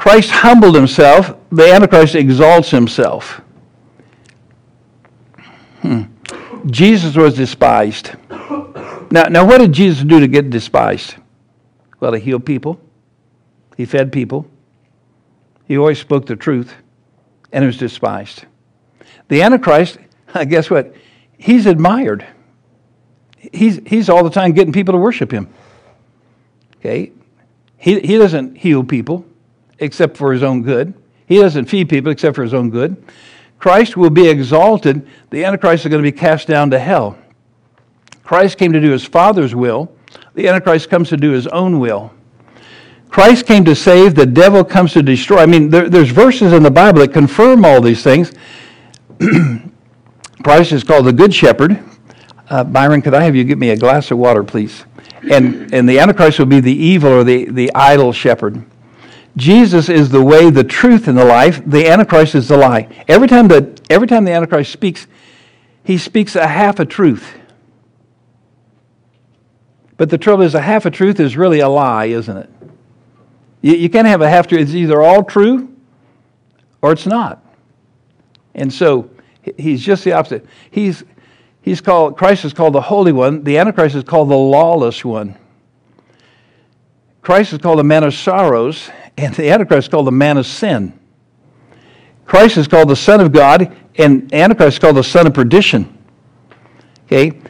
Christ 0.06 0.30
humbled 0.30 0.76
himself, 0.76 1.36
the 1.50 1.68
Antichrist 1.68 2.14
exalts 2.14 2.70
himself. 2.70 3.40
Hmm. 5.82 6.02
Jesus 6.66 7.16
was 7.16 7.34
despised. 7.34 8.12
Now, 9.10 9.24
now, 9.24 9.44
what 9.44 9.58
did 9.58 9.72
Jesus 9.72 10.04
do 10.04 10.20
to 10.20 10.28
get 10.28 10.48
despised? 10.48 11.16
Well, 11.98 12.12
he 12.12 12.20
healed 12.20 12.46
people, 12.46 12.80
he 13.76 13.84
fed 13.84 14.12
people, 14.12 14.48
he 15.64 15.76
always 15.76 15.98
spoke 15.98 16.26
the 16.26 16.36
truth, 16.36 16.72
and 17.50 17.64
he 17.64 17.66
was 17.66 17.76
despised. 17.76 18.44
The 19.26 19.42
Antichrist, 19.42 19.98
guess 20.48 20.70
what? 20.70 20.94
He's 21.36 21.66
admired. 21.66 22.24
He's, 23.52 23.80
he's 23.84 24.08
all 24.08 24.22
the 24.22 24.30
time 24.30 24.52
getting 24.52 24.72
people 24.72 24.92
to 24.92 24.98
worship 24.98 25.32
him. 25.32 25.48
Okay? 26.76 27.10
He, 27.76 27.98
he 27.98 28.18
doesn't 28.18 28.56
heal 28.56 28.84
people 28.84 29.26
except 29.78 30.16
for 30.16 30.32
his 30.32 30.42
own 30.42 30.62
good. 30.62 30.94
He 31.26 31.38
doesn't 31.38 31.66
feed 31.66 31.88
people 31.88 32.12
except 32.12 32.36
for 32.36 32.42
his 32.42 32.54
own 32.54 32.70
good. 32.70 33.02
Christ 33.58 33.96
will 33.96 34.10
be 34.10 34.28
exalted. 34.28 35.06
The 35.30 35.44
Antichrist 35.44 35.84
is 35.84 35.90
going 35.90 36.02
to 36.02 36.10
be 36.10 36.16
cast 36.16 36.46
down 36.46 36.70
to 36.70 36.78
hell. 36.78 37.18
Christ 38.22 38.58
came 38.58 38.72
to 38.72 38.80
do 38.80 38.90
his 38.90 39.04
Father's 39.04 39.54
will. 39.54 39.90
The 40.34 40.48
Antichrist 40.48 40.90
comes 40.90 41.08
to 41.10 41.16
do 41.16 41.30
his 41.30 41.46
own 41.48 41.78
will. 41.80 42.12
Christ 43.08 43.46
came 43.46 43.64
to 43.64 43.74
save. 43.74 44.14
The 44.14 44.26
devil 44.26 44.64
comes 44.64 44.92
to 44.92 45.02
destroy. 45.02 45.38
I 45.38 45.46
mean, 45.46 45.70
there, 45.70 45.88
there's 45.88 46.10
verses 46.10 46.52
in 46.52 46.62
the 46.62 46.70
Bible 46.70 47.00
that 47.00 47.12
confirm 47.12 47.64
all 47.64 47.80
these 47.80 48.02
things. 48.02 48.32
Christ 50.42 50.72
is 50.72 50.84
called 50.84 51.06
the 51.06 51.12
Good 51.12 51.32
Shepherd. 51.32 51.82
Uh, 52.50 52.62
Byron, 52.62 53.02
could 53.02 53.14
I 53.14 53.22
have 53.22 53.34
you 53.34 53.44
give 53.44 53.58
me 53.58 53.70
a 53.70 53.76
glass 53.76 54.10
of 54.10 54.18
water, 54.18 54.44
please? 54.44 54.84
And, 55.30 55.72
and 55.72 55.88
the 55.88 55.98
Antichrist 55.98 56.38
will 56.38 56.46
be 56.46 56.60
the 56.60 56.72
evil 56.72 57.10
or 57.10 57.24
the, 57.24 57.46
the 57.46 57.74
idle 57.74 58.12
shepherd. 58.12 58.64
Jesus 59.36 59.88
is 59.88 60.08
the 60.08 60.22
way, 60.22 60.50
the 60.50 60.64
truth, 60.64 61.08
and 61.08 61.18
the 61.18 61.24
life. 61.24 61.62
The 61.66 61.88
Antichrist 61.88 62.34
is 62.34 62.48
the 62.48 62.56
lie. 62.56 62.88
Every 63.06 63.28
time 63.28 63.48
the, 63.48 63.78
every 63.90 64.06
time 64.06 64.24
the 64.24 64.32
Antichrist 64.32 64.72
speaks, 64.72 65.06
he 65.84 65.98
speaks 65.98 66.36
a 66.36 66.46
half 66.46 66.80
a 66.80 66.86
truth. 66.86 67.34
But 69.96 70.10
the 70.10 70.18
trouble 70.18 70.44
is, 70.44 70.54
a 70.54 70.60
half 70.60 70.86
a 70.86 70.90
truth 70.90 71.20
is 71.20 71.36
really 71.36 71.60
a 71.60 71.68
lie, 71.68 72.06
isn't 72.06 72.36
it? 72.36 72.50
You, 73.60 73.74
you 73.74 73.88
can't 73.90 74.06
have 74.06 74.20
a 74.20 74.28
half 74.28 74.46
truth. 74.46 74.62
It's 74.62 74.74
either 74.74 75.02
all 75.02 75.22
true 75.22 75.74
or 76.82 76.92
it's 76.92 77.06
not. 77.06 77.42
And 78.54 78.72
so 78.72 79.10
he's 79.58 79.82
just 79.82 80.04
the 80.04 80.12
opposite. 80.12 80.46
He's, 80.70 81.04
he's 81.62 81.80
called, 81.80 82.16
Christ 82.16 82.44
is 82.44 82.52
called 82.52 82.74
the 82.74 82.80
Holy 82.80 83.12
One, 83.12 83.44
the 83.44 83.58
Antichrist 83.58 83.96
is 83.96 84.04
called 84.04 84.30
the 84.30 84.36
Lawless 84.36 85.04
One. 85.04 85.36
Christ 87.20 87.52
is 87.52 87.58
called 87.58 87.78
the 87.78 87.84
man 87.84 88.04
of 88.04 88.14
sorrows, 88.14 88.88
and 89.16 89.34
the 89.34 89.50
Antichrist 89.50 89.86
is 89.86 89.90
called 89.90 90.06
the 90.06 90.12
man 90.12 90.36
of 90.36 90.46
sin. 90.46 90.98
Christ 92.26 92.56
is 92.56 92.68
called 92.68 92.88
the 92.88 92.96
Son 92.96 93.20
of 93.20 93.32
God, 93.32 93.74
and 93.96 94.32
Antichrist 94.34 94.76
is 94.76 94.78
called 94.78 94.96
the 94.96 95.04
Son 95.04 95.26
of 95.26 95.34
perdition. 95.34 95.96
Okay? 97.06 97.40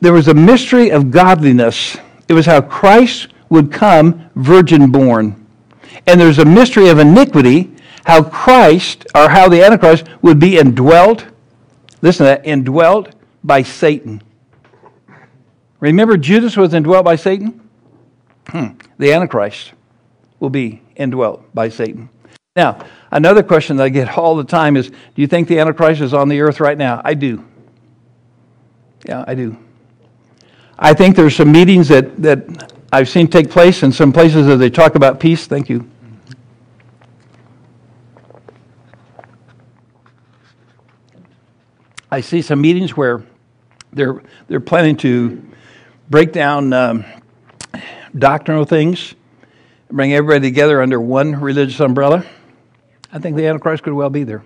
There 0.00 0.12
was 0.12 0.28
a 0.28 0.34
mystery 0.34 0.90
of 0.90 1.10
godliness. 1.10 1.96
It 2.28 2.34
was 2.34 2.46
how 2.46 2.60
Christ 2.60 3.28
would 3.50 3.70
come 3.70 4.30
virgin 4.36 4.90
born. 4.90 5.46
And 6.06 6.20
there's 6.20 6.38
a 6.38 6.44
mystery 6.44 6.88
of 6.88 6.98
iniquity, 6.98 7.72
how 8.06 8.22
Christ, 8.22 9.06
or 9.14 9.28
how 9.28 9.48
the 9.48 9.62
Antichrist 9.62 10.06
would 10.22 10.38
be 10.38 10.56
indwelt, 10.56 11.26
listen 12.00 12.24
to 12.24 12.30
that, 12.30 12.46
indwelt 12.46 13.14
by 13.44 13.62
Satan. 13.62 14.22
Remember, 15.80 16.16
Judas 16.16 16.56
was 16.56 16.74
indwelt 16.74 17.04
by 17.04 17.16
Satan? 17.16 17.60
Hmm. 18.48 18.68
The 18.98 19.12
Antichrist 19.12 19.72
will 20.42 20.50
be 20.50 20.82
indwelt 20.96 21.54
by 21.54 21.68
Satan. 21.68 22.08
Now, 22.56 22.84
another 23.12 23.44
question 23.44 23.76
that 23.76 23.84
I 23.84 23.88
get 23.90 24.18
all 24.18 24.34
the 24.34 24.42
time 24.42 24.76
is 24.76 24.90
Do 24.90 24.96
you 25.14 25.28
think 25.28 25.46
the 25.46 25.60
Antichrist 25.60 26.00
is 26.00 26.12
on 26.12 26.28
the 26.28 26.40
earth 26.40 26.58
right 26.58 26.76
now? 26.76 27.00
I 27.04 27.14
do. 27.14 27.44
Yeah, 29.06 29.24
I 29.24 29.36
do. 29.36 29.56
I 30.76 30.94
think 30.94 31.14
there's 31.14 31.36
some 31.36 31.52
meetings 31.52 31.86
that, 31.88 32.20
that 32.20 32.72
I've 32.92 33.08
seen 33.08 33.28
take 33.28 33.50
place 33.50 33.84
in 33.84 33.92
some 33.92 34.12
places 34.12 34.48
that 34.48 34.56
they 34.56 34.68
talk 34.68 34.96
about 34.96 35.20
peace. 35.20 35.46
Thank 35.46 35.68
you. 35.68 35.88
I 42.10 42.20
see 42.20 42.42
some 42.42 42.60
meetings 42.60 42.96
where 42.96 43.22
they're, 43.92 44.20
they're 44.48 44.60
planning 44.60 44.96
to 44.98 45.40
break 46.10 46.32
down 46.32 46.72
um, 46.72 47.04
doctrinal 48.18 48.64
things, 48.64 49.14
bring 49.92 50.14
everybody 50.14 50.40
together 50.40 50.80
under 50.80 51.00
one 51.00 51.36
religious 51.36 51.78
umbrella. 51.78 52.24
I 53.12 53.18
think 53.18 53.36
the 53.36 53.46
Antichrist 53.46 53.82
could 53.82 53.92
well 53.92 54.10
be 54.10 54.24
there. 54.24 54.42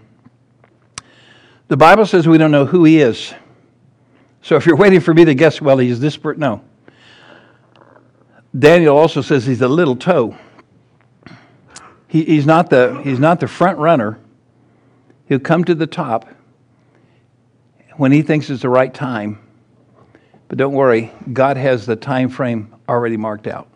The 1.68 1.76
Bible 1.76 2.04
says 2.04 2.26
we 2.26 2.36
don't 2.36 2.50
know 2.50 2.66
who 2.66 2.84
he 2.84 3.00
is. 3.00 3.32
So 4.42 4.56
if 4.56 4.66
you're 4.66 4.76
waiting 4.76 5.00
for 5.00 5.14
me 5.14 5.24
to 5.24 5.34
guess, 5.34 5.60
well, 5.60 5.78
he's 5.78 6.00
this 6.00 6.16
person, 6.16 6.40
no. 6.40 6.62
Daniel 8.56 8.96
also 8.96 9.20
says 9.20 9.46
he's 9.46 9.62
a 9.62 9.68
little 9.68 9.96
toe. 9.96 10.36
He, 12.08 12.24
he's, 12.24 12.46
not 12.46 12.70
the, 12.70 13.00
he's 13.02 13.18
not 13.18 13.40
the 13.40 13.48
front 13.48 13.78
runner. 13.78 14.18
He'll 15.28 15.40
come 15.40 15.64
to 15.64 15.74
the 15.74 15.86
top 15.86 16.28
when 17.96 18.12
he 18.12 18.22
thinks 18.22 18.48
it's 18.50 18.62
the 18.62 18.68
right 18.68 18.92
time. 18.92 19.40
But 20.48 20.58
don't 20.58 20.74
worry, 20.74 21.12
God 21.32 21.56
has 21.56 21.86
the 21.86 21.96
time 21.96 22.28
frame 22.28 22.74
already 22.88 23.16
marked 23.16 23.46
out. 23.46 23.68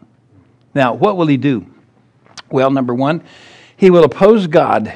Now, 0.74 0.94
what 0.94 1.16
will 1.16 1.26
he 1.26 1.36
do? 1.36 1.66
Well, 2.50 2.70
number 2.70 2.94
one, 2.94 3.22
he 3.76 3.90
will 3.90 4.04
oppose 4.04 4.46
God. 4.46 4.94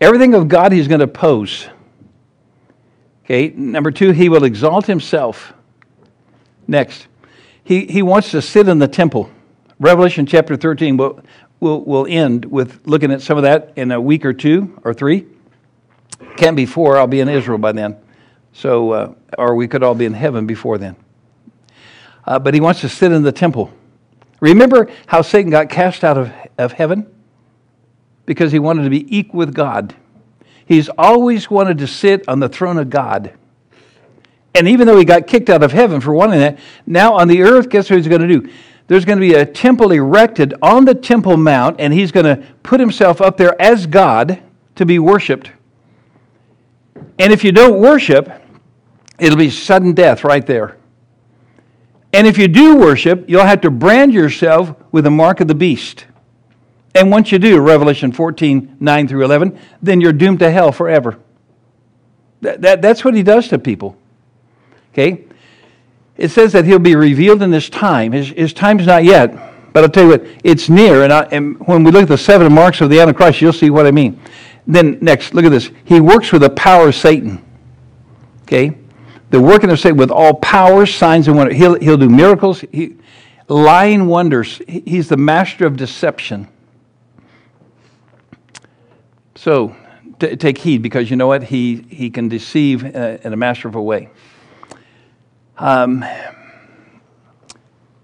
Everything 0.00 0.34
of 0.34 0.48
God 0.48 0.72
he's 0.72 0.88
going 0.88 1.00
to 1.00 1.04
oppose. 1.04 1.68
Okay, 3.24 3.48
number 3.56 3.90
two, 3.90 4.10
he 4.10 4.28
will 4.28 4.44
exalt 4.44 4.86
himself. 4.86 5.54
Next, 6.66 7.06
he, 7.62 7.86
he 7.86 8.02
wants 8.02 8.30
to 8.32 8.42
sit 8.42 8.68
in 8.68 8.78
the 8.78 8.88
temple. 8.88 9.30
Revelation 9.78 10.26
chapter 10.26 10.56
13 10.56 10.96
will, 10.96 11.22
will, 11.60 11.82
will 11.84 12.06
end 12.08 12.44
with 12.44 12.80
looking 12.86 13.10
at 13.10 13.22
some 13.22 13.36
of 13.36 13.42
that 13.44 13.72
in 13.76 13.92
a 13.92 14.00
week 14.00 14.24
or 14.24 14.32
two 14.32 14.78
or 14.84 14.92
three. 14.92 15.26
Can't 16.36 16.56
be 16.56 16.66
four, 16.66 16.98
I'll 16.98 17.06
be 17.06 17.20
in 17.20 17.28
Israel 17.28 17.58
by 17.58 17.72
then. 17.72 17.96
So, 18.52 18.90
uh, 18.92 19.14
or 19.38 19.54
we 19.54 19.66
could 19.66 19.82
all 19.82 19.94
be 19.94 20.04
in 20.04 20.12
heaven 20.12 20.46
before 20.46 20.78
then. 20.78 20.96
Uh, 22.26 22.38
but 22.38 22.54
he 22.54 22.60
wants 22.60 22.80
to 22.82 22.88
sit 22.88 23.12
in 23.12 23.22
the 23.22 23.32
temple. 23.32 23.72
Remember 24.44 24.90
how 25.06 25.22
Satan 25.22 25.50
got 25.50 25.70
cast 25.70 26.04
out 26.04 26.18
of, 26.18 26.30
of 26.58 26.72
heaven? 26.72 27.06
Because 28.26 28.52
he 28.52 28.58
wanted 28.58 28.82
to 28.84 28.90
be 28.90 29.16
equal 29.16 29.38
with 29.38 29.54
God. 29.54 29.94
He's 30.66 30.90
always 30.98 31.50
wanted 31.50 31.78
to 31.78 31.86
sit 31.86 32.28
on 32.28 32.40
the 32.40 32.48
throne 32.50 32.76
of 32.76 32.90
God. 32.90 33.32
And 34.54 34.68
even 34.68 34.86
though 34.86 34.98
he 34.98 35.06
got 35.06 35.26
kicked 35.26 35.48
out 35.48 35.62
of 35.62 35.72
heaven 35.72 35.98
for 36.02 36.12
wanting 36.12 36.40
that, 36.40 36.58
now 36.86 37.14
on 37.14 37.26
the 37.26 37.42
earth, 37.42 37.70
guess 37.70 37.88
what 37.88 37.96
he's 37.96 38.06
going 38.06 38.20
to 38.20 38.28
do? 38.28 38.52
There's 38.86 39.06
going 39.06 39.16
to 39.16 39.26
be 39.26 39.32
a 39.32 39.46
temple 39.46 39.92
erected 39.92 40.52
on 40.60 40.84
the 40.84 40.94
Temple 40.94 41.38
Mount, 41.38 41.80
and 41.80 41.90
he's 41.94 42.12
going 42.12 42.26
to 42.26 42.46
put 42.62 42.80
himself 42.80 43.22
up 43.22 43.38
there 43.38 43.60
as 43.60 43.86
God 43.86 44.42
to 44.74 44.84
be 44.84 44.98
worshiped. 44.98 45.52
And 47.18 47.32
if 47.32 47.44
you 47.44 47.50
don't 47.50 47.80
worship, 47.80 48.30
it'll 49.18 49.38
be 49.38 49.48
sudden 49.48 49.94
death 49.94 50.22
right 50.22 50.46
there. 50.46 50.76
And 52.14 52.28
if 52.28 52.38
you 52.38 52.46
do 52.46 52.76
worship, 52.76 53.24
you'll 53.28 53.44
have 53.44 53.60
to 53.62 53.70
brand 53.72 54.14
yourself 54.14 54.72
with 54.92 55.02
the 55.02 55.10
mark 55.10 55.40
of 55.40 55.48
the 55.48 55.54
beast. 55.54 56.06
And 56.94 57.10
once 57.10 57.32
you 57.32 57.40
do, 57.40 57.60
Revelation 57.60 58.12
14, 58.12 58.76
9 58.78 59.08
through 59.08 59.24
11, 59.24 59.58
then 59.82 60.00
you're 60.00 60.12
doomed 60.12 60.38
to 60.38 60.48
hell 60.48 60.70
forever. 60.70 61.18
That, 62.40 62.62
that, 62.62 62.82
that's 62.82 63.04
what 63.04 63.14
he 63.14 63.24
does 63.24 63.48
to 63.48 63.58
people. 63.58 63.96
Okay? 64.92 65.24
It 66.16 66.28
says 66.28 66.52
that 66.52 66.64
he'll 66.64 66.78
be 66.78 66.94
revealed 66.94 67.42
in 67.42 67.50
this 67.50 67.68
time. 67.68 68.12
His, 68.12 68.28
his 68.28 68.52
time's 68.52 68.86
not 68.86 69.02
yet. 69.02 69.72
But 69.72 69.82
I'll 69.82 69.90
tell 69.90 70.04
you 70.04 70.10
what, 70.10 70.24
it's 70.44 70.68
near. 70.68 71.02
And, 71.02 71.12
I, 71.12 71.22
and 71.32 71.58
when 71.66 71.82
we 71.82 71.90
look 71.90 72.04
at 72.04 72.08
the 72.08 72.16
seven 72.16 72.52
marks 72.52 72.80
of 72.80 72.90
the 72.90 73.00
Antichrist, 73.00 73.40
you'll 73.40 73.52
see 73.52 73.70
what 73.70 73.88
I 73.88 73.90
mean. 73.90 74.20
Then 74.68 74.98
next, 75.00 75.34
look 75.34 75.44
at 75.44 75.50
this. 75.50 75.72
He 75.84 75.98
works 75.98 76.30
with 76.30 76.42
the 76.42 76.50
power 76.50 76.90
of 76.90 76.94
Satan. 76.94 77.44
Okay? 78.42 78.78
The 79.34 79.40
working 79.40 79.68
of 79.68 79.80
Satan 79.80 79.96
with 79.96 80.12
all 80.12 80.34
powers, 80.34 80.94
signs, 80.94 81.26
and 81.26 81.36
wonders. 81.36 81.56
He'll, 81.56 81.74
he'll 81.74 81.96
do 81.96 82.08
miracles, 82.08 82.60
he, 82.70 82.98
lying 83.48 84.06
wonders. 84.06 84.62
He's 84.68 85.08
the 85.08 85.16
master 85.16 85.66
of 85.66 85.76
deception. 85.76 86.46
So 89.34 89.74
t- 90.20 90.36
take 90.36 90.56
heed 90.58 90.82
because 90.82 91.10
you 91.10 91.16
know 91.16 91.26
what? 91.26 91.42
He, 91.42 91.84
he 91.90 92.10
can 92.10 92.28
deceive 92.28 92.84
uh, 92.84 93.18
in 93.24 93.32
a 93.32 93.36
masterful 93.36 93.84
way. 93.84 94.08
Um, 95.58 96.04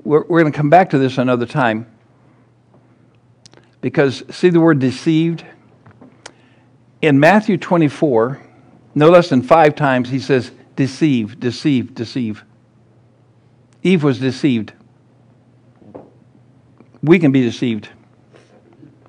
we're, 0.02 0.24
we're 0.24 0.40
going 0.40 0.52
to 0.52 0.56
come 0.56 0.68
back 0.68 0.90
to 0.90 0.98
this 0.98 1.16
another 1.16 1.46
time 1.46 1.86
because 3.80 4.24
see 4.30 4.50
the 4.50 4.58
word 4.58 4.80
deceived? 4.80 5.44
In 7.00 7.20
Matthew 7.20 7.56
24, 7.56 8.44
no 8.96 9.10
less 9.10 9.28
than 9.28 9.42
five 9.42 9.76
times, 9.76 10.08
he 10.08 10.18
says, 10.18 10.50
deceive, 10.80 11.38
deceive, 11.38 11.94
deceive. 11.94 12.42
Eve 13.82 14.02
was 14.02 14.18
deceived. 14.18 14.72
We 17.02 17.18
can 17.18 17.32
be 17.32 17.42
deceived. 17.42 17.90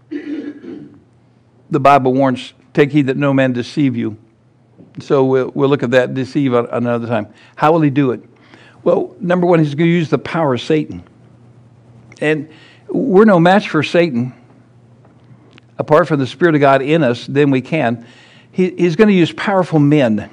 The 0.10 1.80
Bible 1.80 2.14
warns, 2.14 2.52
take 2.74 2.92
heed 2.92 3.08
that 3.08 3.16
no 3.16 3.34
man 3.34 3.54
deceive 3.54 3.96
you. 3.96 4.18
So 5.00 5.24
we'll, 5.24 5.52
we'll 5.56 5.70
look 5.70 5.82
at 5.82 5.92
that 5.92 6.14
deceive 6.14 6.54
another 6.54 7.08
time. 7.08 7.34
How 7.56 7.72
will 7.72 7.80
he 7.80 7.90
do 7.90 8.12
it? 8.12 8.22
Well, 8.84 9.16
number 9.22 9.48
one, 9.48 9.60
he's 9.60 9.74
going 9.74 9.90
to 9.90 9.94
use 9.94 10.10
the 10.10 10.18
power 10.18 10.56
of 10.56 10.60
Satan. 10.62 11.06
And 12.20 12.50
we're 12.90 13.24
no 13.24 13.40
match 13.40 13.70
for 13.70 13.82
Satan 13.82 14.34
apart 15.80 16.10
from 16.10 16.20
the 16.20 16.28
Spirit 16.28 16.54
of 16.54 16.60
God 16.60 16.82
in 16.82 17.02
us, 17.02 17.26
then 17.28 17.50
we 17.50 17.62
can. 17.62 18.06
He, 18.52 18.72
he's 18.72 18.98
going 18.98 19.08
to 19.08 19.14
use 19.14 19.32
powerful 19.32 19.80
men. 19.80 20.30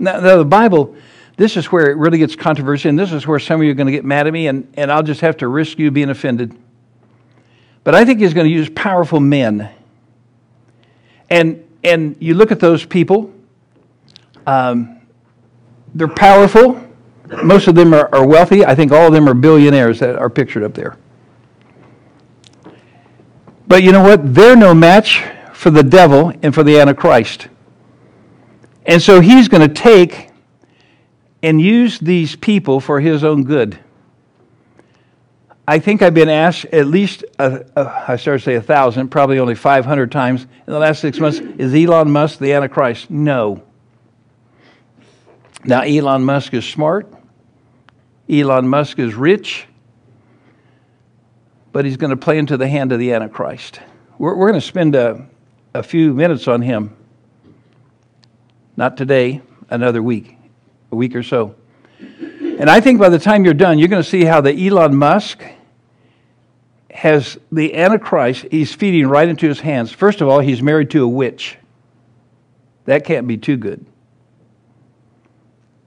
Now, 0.00 0.18
now, 0.18 0.38
the 0.38 0.44
Bible, 0.46 0.96
this 1.36 1.58
is 1.58 1.66
where 1.66 1.90
it 1.90 1.96
really 1.98 2.16
gets 2.16 2.34
controversial, 2.34 2.88
and 2.88 2.98
this 2.98 3.12
is 3.12 3.26
where 3.26 3.38
some 3.38 3.60
of 3.60 3.64
you 3.64 3.70
are 3.70 3.74
going 3.74 3.86
to 3.86 3.92
get 3.92 4.04
mad 4.04 4.26
at 4.26 4.32
me, 4.32 4.46
and, 4.46 4.66
and 4.74 4.90
I'll 4.90 5.02
just 5.02 5.20
have 5.20 5.36
to 5.38 5.48
risk 5.48 5.78
you 5.78 5.90
being 5.90 6.08
offended. 6.08 6.56
But 7.84 7.94
I 7.94 8.06
think 8.06 8.18
he's 8.18 8.32
going 8.32 8.46
to 8.46 8.52
use 8.52 8.70
powerful 8.70 9.20
men. 9.20 9.70
And, 11.28 11.62
and 11.84 12.16
you 12.18 12.32
look 12.32 12.50
at 12.50 12.60
those 12.60 12.86
people, 12.86 13.30
um, 14.46 15.00
they're 15.94 16.08
powerful. 16.08 16.82
Most 17.44 17.68
of 17.68 17.74
them 17.74 17.92
are, 17.92 18.08
are 18.14 18.26
wealthy. 18.26 18.64
I 18.64 18.74
think 18.74 18.90
all 18.90 19.06
of 19.06 19.12
them 19.12 19.28
are 19.28 19.34
billionaires 19.34 20.00
that 20.00 20.16
are 20.16 20.30
pictured 20.30 20.62
up 20.62 20.72
there. 20.72 20.96
But 23.68 23.82
you 23.82 23.92
know 23.92 24.02
what? 24.02 24.34
They're 24.34 24.56
no 24.56 24.74
match 24.74 25.22
for 25.52 25.70
the 25.70 25.82
devil 25.82 26.32
and 26.42 26.54
for 26.54 26.62
the 26.62 26.80
Antichrist. 26.80 27.48
And 28.90 29.00
so 29.00 29.20
he's 29.20 29.46
going 29.46 29.62
to 29.62 29.72
take 29.72 30.30
and 31.44 31.60
use 31.60 32.00
these 32.00 32.34
people 32.34 32.80
for 32.80 32.98
his 32.98 33.22
own 33.22 33.44
good. 33.44 33.78
I 35.68 35.78
think 35.78 36.02
I've 36.02 36.12
been 36.12 36.28
asked 36.28 36.64
at 36.72 36.88
least, 36.88 37.22
a, 37.38 37.64
a, 37.76 38.04
I 38.08 38.16
started 38.16 38.40
to 38.40 38.44
say 38.44 38.54
a 38.56 38.60
thousand, 38.60 39.10
probably 39.10 39.38
only 39.38 39.54
500 39.54 40.10
times 40.10 40.42
in 40.42 40.72
the 40.72 40.78
last 40.80 41.00
six 41.00 41.20
months 41.20 41.38
is 41.38 41.72
Elon 41.72 42.10
Musk 42.10 42.40
the 42.40 42.52
Antichrist? 42.52 43.12
No. 43.12 43.62
Now, 45.62 45.82
Elon 45.82 46.24
Musk 46.24 46.52
is 46.52 46.68
smart, 46.68 47.06
Elon 48.28 48.66
Musk 48.66 48.98
is 48.98 49.14
rich, 49.14 49.66
but 51.70 51.84
he's 51.84 51.96
going 51.96 52.10
to 52.10 52.16
play 52.16 52.38
into 52.38 52.56
the 52.56 52.66
hand 52.66 52.90
of 52.90 52.98
the 52.98 53.12
Antichrist. 53.12 53.78
We're, 54.18 54.34
we're 54.34 54.48
going 54.48 54.60
to 54.60 54.66
spend 54.66 54.96
a, 54.96 55.28
a 55.74 55.84
few 55.84 56.12
minutes 56.12 56.48
on 56.48 56.60
him. 56.60 56.96
Not 58.80 58.96
today, 58.96 59.42
another 59.68 60.02
week, 60.02 60.38
a 60.90 60.96
week 60.96 61.14
or 61.14 61.22
so. 61.22 61.54
And 61.98 62.70
I 62.70 62.80
think 62.80 62.98
by 62.98 63.10
the 63.10 63.18
time 63.18 63.44
you're 63.44 63.52
done, 63.52 63.78
you're 63.78 63.88
going 63.88 64.02
to 64.02 64.08
see 64.08 64.24
how 64.24 64.40
the 64.40 64.68
Elon 64.68 64.96
Musk 64.96 65.44
has 66.90 67.38
the 67.52 67.74
Antichrist, 67.74 68.46
he's 68.50 68.74
feeding 68.74 69.06
right 69.06 69.28
into 69.28 69.46
his 69.46 69.60
hands. 69.60 69.92
First 69.92 70.22
of 70.22 70.28
all, 70.28 70.40
he's 70.40 70.62
married 70.62 70.88
to 70.92 71.04
a 71.04 71.08
witch. 71.08 71.58
That 72.86 73.04
can't 73.04 73.28
be 73.28 73.36
too 73.36 73.58
good. 73.58 73.84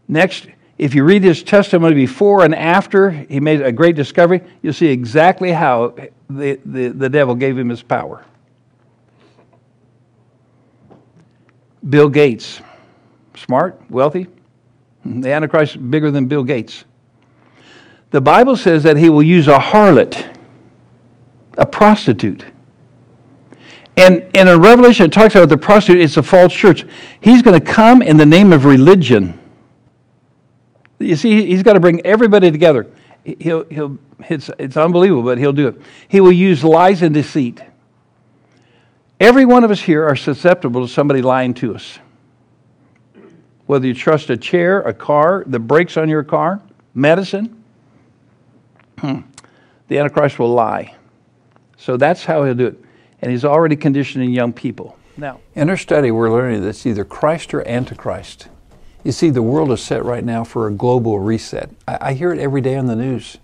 Next, 0.08 0.46
if 0.78 0.94
you 0.94 1.04
read 1.04 1.24
his 1.24 1.42
testimony 1.42 1.96
before 1.96 2.46
and 2.46 2.54
after 2.54 3.10
he 3.10 3.40
made 3.40 3.64
a 3.64 3.72
great 3.72 3.96
discovery, 3.96 4.44
you'll 4.62 4.72
see 4.72 4.90
exactly 4.90 5.52
how 5.52 5.96
the, 6.30 6.60
the, 6.64 6.90
the 6.90 7.10
devil 7.10 7.34
gave 7.34 7.58
him 7.58 7.70
his 7.70 7.82
power. 7.82 8.24
Bill 11.90 12.08
Gates, 12.08 12.62
smart, 13.36 13.82
wealthy, 13.90 14.28
The 15.06 15.32
Antichrist 15.32 15.90
bigger 15.90 16.12
than 16.12 16.28
Bill 16.28 16.44
Gates. 16.44 16.86
The 18.12 18.22
Bible 18.22 18.56
says 18.56 18.84
that 18.84 18.96
he 18.96 19.10
will 19.10 19.24
use 19.24 19.48
a 19.48 19.58
harlot, 19.58 20.38
a 21.58 21.66
prostitute. 21.66 22.46
And, 23.98 24.26
and 24.36 24.50
in 24.50 24.62
Revelation, 24.62 25.08
it 25.08 25.12
talks 25.12 25.36
about 25.36 25.50
the 25.50 25.58
prostitute, 25.58 26.02
it's 26.02 26.18
a 26.18 26.24
false 26.24 26.54
church. 26.54 26.86
He's 27.22 27.42
going 27.42 27.60
to 27.60 27.66
come 27.66 28.02
in 28.02 28.18
the 28.18 28.26
name 28.26 28.54
of 28.54 28.66
religion. 28.66 29.40
You 31.00 31.16
see, 31.16 31.46
he's 31.46 31.64
got 31.64 31.74
to 31.74 31.80
bring 31.80 32.06
everybody 32.06 32.50
together. 32.52 32.88
He'll, 33.24 33.66
he'll, 33.66 33.98
it's, 34.30 34.50
it's 34.60 34.78
unbelievable, 34.78 35.24
but 35.24 35.38
he'll 35.38 35.54
do 35.54 35.68
it. 35.68 35.82
He 36.08 36.22
will 36.22 36.32
use 36.32 36.64
lies 36.64 37.02
and 37.02 37.14
deceit. 37.14 37.62
Every 39.20 39.46
one 39.46 39.64
of 39.64 39.72
us 39.72 39.80
here 39.80 40.08
are 40.08 40.16
susceptible 40.16 40.86
to 40.86 40.92
somebody 40.92 41.22
lying 41.22 41.54
to 41.56 41.76
us. 41.76 42.00
Whether 43.66 43.88
you 43.88 43.94
trust 43.94 44.30
a 44.30 44.38
chair, 44.38 44.82
a 44.82 44.94
car, 44.94 45.44
the 45.48 45.60
brakes 45.60 45.98
on 45.98 46.10
your 46.10 46.24
car, 46.24 46.62
medicine, 46.94 47.64
hmm, 49.00 49.22
the 49.88 50.00
Antichrist 50.00 50.40
will 50.40 50.54
lie. 50.54 50.96
So 51.78 51.98
that's 51.98 52.26
how 52.26 52.44
he'll 52.44 52.56
do 52.56 52.68
it. 52.68 52.80
And 53.22 53.32
he's 53.32 53.46
already 53.46 53.76
conditioning 53.76 54.32
young 54.32 54.54
people. 54.54 54.98
Now, 55.16 55.40
in 55.56 55.70
our 55.70 55.78
study, 55.78 56.12
we're 56.12 56.32
learning 56.32 56.62
that 56.62 56.70
it's 56.70 56.86
either 56.86 57.06
Christ 57.06 57.54
or 57.54 57.68
Antichrist. 57.68 58.48
You 59.04 59.12
see, 59.12 59.30
the 59.30 59.42
world 59.42 59.72
is 59.72 59.82
set 59.82 60.04
right 60.04 60.24
now 60.24 60.44
for 60.44 60.68
a 60.68 60.72
global 60.72 61.20
reset. 61.20 61.70
I, 61.88 61.98
I 62.02 62.14
hear 62.14 62.34
it 62.34 62.40
every 62.40 62.62
day 62.62 62.76
on 62.76 62.88
the 62.88 62.96
news. 62.96 63.38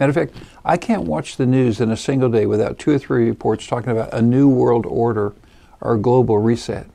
Matter 0.00 0.10
of 0.10 0.16
fact, 0.16 0.34
I 0.64 0.76
can't 0.76 1.04
watch 1.04 1.36
the 1.36 1.46
news 1.46 1.80
in 1.80 1.90
a 1.90 1.96
single 1.96 2.28
day 2.28 2.46
without 2.46 2.78
two 2.78 2.92
or 2.92 2.98
three 2.98 3.28
reports 3.28 3.66
talking 3.66 3.92
about 3.92 4.12
a 4.12 4.22
new 4.22 4.48
world 4.48 4.86
order 4.86 5.34
or 5.80 5.94
a 5.94 5.98
global 5.98 6.38
reset. 6.38 6.86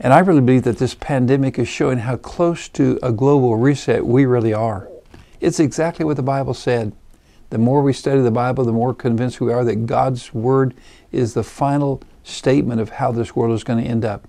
And 0.00 0.12
I 0.12 0.20
really 0.20 0.40
believe 0.40 0.62
that 0.62 0.78
this 0.78 0.94
pandemic 0.94 1.58
is 1.58 1.68
showing 1.68 1.98
how 1.98 2.16
close 2.16 2.68
to 2.70 2.98
a 3.02 3.12
global 3.12 3.56
reset 3.56 4.06
we 4.06 4.26
really 4.26 4.54
are. 4.54 4.88
It's 5.40 5.58
exactly 5.58 6.04
what 6.04 6.16
the 6.16 6.22
Bible 6.22 6.54
said. 6.54 6.92
The 7.50 7.58
more 7.58 7.82
we 7.82 7.92
study 7.92 8.20
the 8.20 8.30
Bible, 8.30 8.64
the 8.64 8.72
more 8.72 8.94
convinced 8.94 9.40
we 9.40 9.52
are 9.52 9.64
that 9.64 9.86
God's 9.86 10.32
Word 10.34 10.74
is 11.10 11.34
the 11.34 11.42
final 11.42 12.02
statement 12.22 12.80
of 12.80 12.90
how 12.90 13.10
this 13.10 13.34
world 13.34 13.54
is 13.54 13.64
going 13.64 13.82
to 13.82 13.88
end 13.88 14.04
up. 14.04 14.28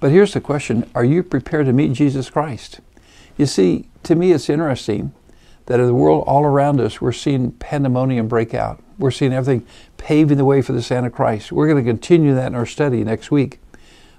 But 0.00 0.10
here's 0.10 0.32
the 0.32 0.40
question 0.40 0.88
Are 0.94 1.04
you 1.04 1.22
prepared 1.22 1.66
to 1.66 1.72
meet 1.72 1.92
Jesus 1.92 2.30
Christ? 2.30 2.80
You 3.36 3.46
see, 3.46 3.88
to 4.04 4.14
me, 4.14 4.32
it's 4.32 4.48
interesting 4.48 5.12
that 5.66 5.80
in 5.80 5.86
the 5.86 5.94
world 5.94 6.24
all 6.26 6.44
around 6.44 6.80
us, 6.80 7.00
we're 7.00 7.12
seeing 7.12 7.52
pandemonium 7.52 8.28
break 8.28 8.54
out. 8.54 8.82
We're 8.98 9.10
seeing 9.10 9.32
everything 9.32 9.66
paving 9.98 10.38
the 10.38 10.44
way 10.44 10.62
for 10.62 10.72
the 10.72 10.94
Antichrist. 10.94 11.52
We're 11.52 11.66
going 11.66 11.84
to 11.84 11.90
continue 11.90 12.34
that 12.34 12.46
in 12.46 12.54
our 12.54 12.66
study 12.66 13.04
next 13.04 13.30
week. 13.30 13.58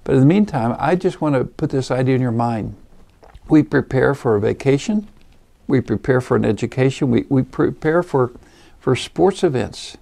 But 0.08 0.14
in 0.14 0.22
the 0.22 0.26
meantime, 0.26 0.74
I 0.80 0.96
just 0.96 1.20
want 1.20 1.36
to 1.36 1.44
put 1.44 1.70
this 1.70 1.92
idea 1.92 2.16
in 2.16 2.22
your 2.22 2.32
mind. 2.32 2.78
We 3.50 3.62
prepare 3.62 4.16
for 4.16 4.38
a 4.38 4.40
vacation, 4.40 5.10
we 5.68 5.82
prepare 5.82 6.22
for 6.22 6.38
an 6.38 6.46
education, 6.46 7.12
we, 7.12 7.26
we 7.28 7.44
prepare 7.44 8.02
for, 8.02 8.32
for 8.80 8.96
sports 8.96 9.44
events. 9.44 9.98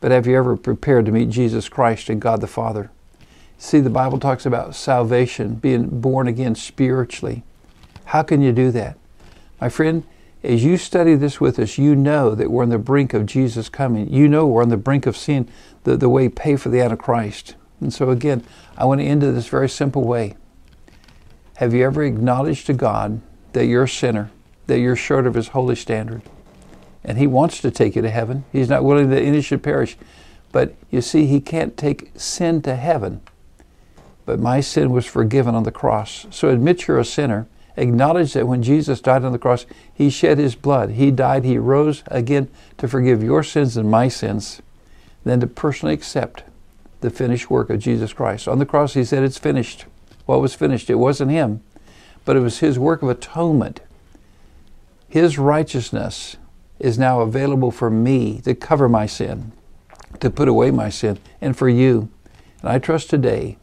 But 0.00 0.12
have 0.12 0.26
you 0.26 0.34
ever 0.34 0.56
prepared 0.56 1.04
to 1.04 1.12
meet 1.12 1.28
Jesus 1.28 1.68
Christ 1.68 2.08
and 2.08 2.22
God 2.22 2.40
the 2.40 2.46
Father? 2.46 2.90
See, 3.58 3.80
the 3.80 3.90
Bible 3.90 4.18
talks 4.18 4.46
about 4.46 4.74
salvation, 4.74 5.56
being 5.56 6.00
born 6.00 6.26
again 6.26 6.54
spiritually. 6.54 7.42
How 8.06 8.22
can 8.22 8.40
you 8.40 8.52
do 8.52 8.70
that? 8.70 8.96
My 9.60 9.68
friend, 9.68 10.04
as 10.42 10.64
you 10.64 10.78
study 10.78 11.16
this 11.16 11.38
with 11.38 11.58
us, 11.58 11.76
you 11.76 11.94
know 11.94 12.34
that 12.34 12.50
we're 12.50 12.62
on 12.62 12.70
the 12.70 12.78
brink 12.78 13.12
of 13.12 13.26
Jesus 13.26 13.68
coming. 13.68 14.10
You 14.10 14.26
know 14.26 14.46
we're 14.46 14.62
on 14.62 14.70
the 14.70 14.78
brink 14.78 15.04
of 15.04 15.18
seeing 15.18 15.50
the, 15.84 15.98
the 15.98 16.08
way 16.08 16.30
pay 16.30 16.56
for 16.56 16.70
the 16.70 16.80
Antichrist. 16.80 17.56
And 17.80 17.92
so, 17.92 18.10
again, 18.10 18.44
I 18.76 18.84
want 18.84 19.00
to 19.00 19.06
end 19.06 19.22
in 19.22 19.34
this 19.34 19.48
very 19.48 19.68
simple 19.68 20.04
way. 20.04 20.36
Have 21.56 21.74
you 21.74 21.84
ever 21.84 22.02
acknowledged 22.02 22.66
to 22.66 22.72
God 22.72 23.20
that 23.52 23.66
you're 23.66 23.84
a 23.84 23.88
sinner, 23.88 24.30
that 24.66 24.78
you're 24.78 24.96
short 24.96 25.26
of 25.26 25.34
His 25.34 25.48
holy 25.48 25.76
standard? 25.76 26.22
And 27.04 27.18
He 27.18 27.26
wants 27.26 27.60
to 27.60 27.70
take 27.70 27.96
you 27.96 28.02
to 28.02 28.10
heaven. 28.10 28.44
He's 28.52 28.68
not 28.68 28.84
willing 28.84 29.10
that 29.10 29.22
any 29.22 29.40
should 29.40 29.62
perish. 29.62 29.96
But 30.52 30.74
you 30.90 31.00
see, 31.00 31.26
He 31.26 31.40
can't 31.40 31.76
take 31.76 32.12
sin 32.16 32.62
to 32.62 32.74
heaven 32.74 33.20
but 34.28 34.38
my 34.38 34.60
sin 34.60 34.92
was 34.92 35.06
forgiven 35.06 35.54
on 35.54 35.62
the 35.62 35.72
cross. 35.72 36.26
So 36.30 36.50
admit 36.50 36.86
you're 36.86 36.98
a 36.98 37.04
sinner. 37.04 37.46
Acknowledge 37.78 38.34
that 38.34 38.46
when 38.46 38.62
Jesus 38.62 39.00
died 39.00 39.24
on 39.24 39.32
the 39.32 39.38
cross, 39.38 39.64
He 39.94 40.10
shed 40.10 40.36
His 40.36 40.54
blood. 40.54 40.90
He 40.90 41.10
died, 41.10 41.46
He 41.46 41.56
rose 41.56 42.02
again 42.08 42.50
to 42.76 42.86
forgive 42.86 43.22
your 43.22 43.42
sins 43.42 43.78
and 43.78 43.90
my 43.90 44.08
sins. 44.08 44.60
Then 45.24 45.40
to 45.40 45.46
personally 45.46 45.94
accept 45.94 46.42
the 47.00 47.10
finished 47.10 47.50
work 47.50 47.70
of 47.70 47.78
Jesus 47.78 48.12
Christ. 48.12 48.48
On 48.48 48.58
the 48.58 48.66
cross, 48.66 48.94
He 48.94 49.04
said, 49.04 49.22
It's 49.22 49.38
finished. 49.38 49.86
What 50.26 50.40
was 50.40 50.54
finished? 50.54 50.90
It 50.90 50.96
wasn't 50.96 51.30
Him, 51.30 51.62
but 52.24 52.36
it 52.36 52.40
was 52.40 52.58
His 52.58 52.78
work 52.78 53.02
of 53.02 53.08
atonement. 53.08 53.80
His 55.08 55.38
righteousness 55.38 56.36
is 56.78 56.98
now 56.98 57.20
available 57.20 57.70
for 57.70 57.90
me 57.90 58.40
to 58.42 58.54
cover 58.54 58.88
my 58.88 59.06
sin, 59.06 59.52
to 60.20 60.30
put 60.30 60.48
away 60.48 60.70
my 60.70 60.90
sin, 60.90 61.18
and 61.40 61.56
for 61.56 61.68
you. 61.68 62.08
And 62.60 62.70
I 62.70 62.78
trust 62.78 63.10
today 63.10 63.56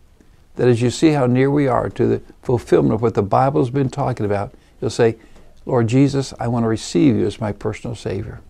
that 0.56 0.68
as 0.68 0.82
you 0.82 0.90
see 0.90 1.12
how 1.12 1.26
near 1.26 1.52
we 1.52 1.68
are 1.68 1.90
to 1.90 2.08
the 2.08 2.22
fulfillment 2.42 2.96
of 2.96 3.02
what 3.02 3.14
the 3.14 3.22
Bible's 3.22 3.70
been 3.70 3.90
talking 3.90 4.26
about, 4.26 4.54
you'll 4.82 4.90
say, 4.90 5.18
Lord 5.66 5.88
Jesus, 5.88 6.34
I 6.40 6.48
want 6.48 6.64
to 6.64 6.70
receive 6.70 7.16
you 7.16 7.26
as 7.26 7.42
my 7.42 7.52
personal 7.52 7.96
Savior. 7.96 8.42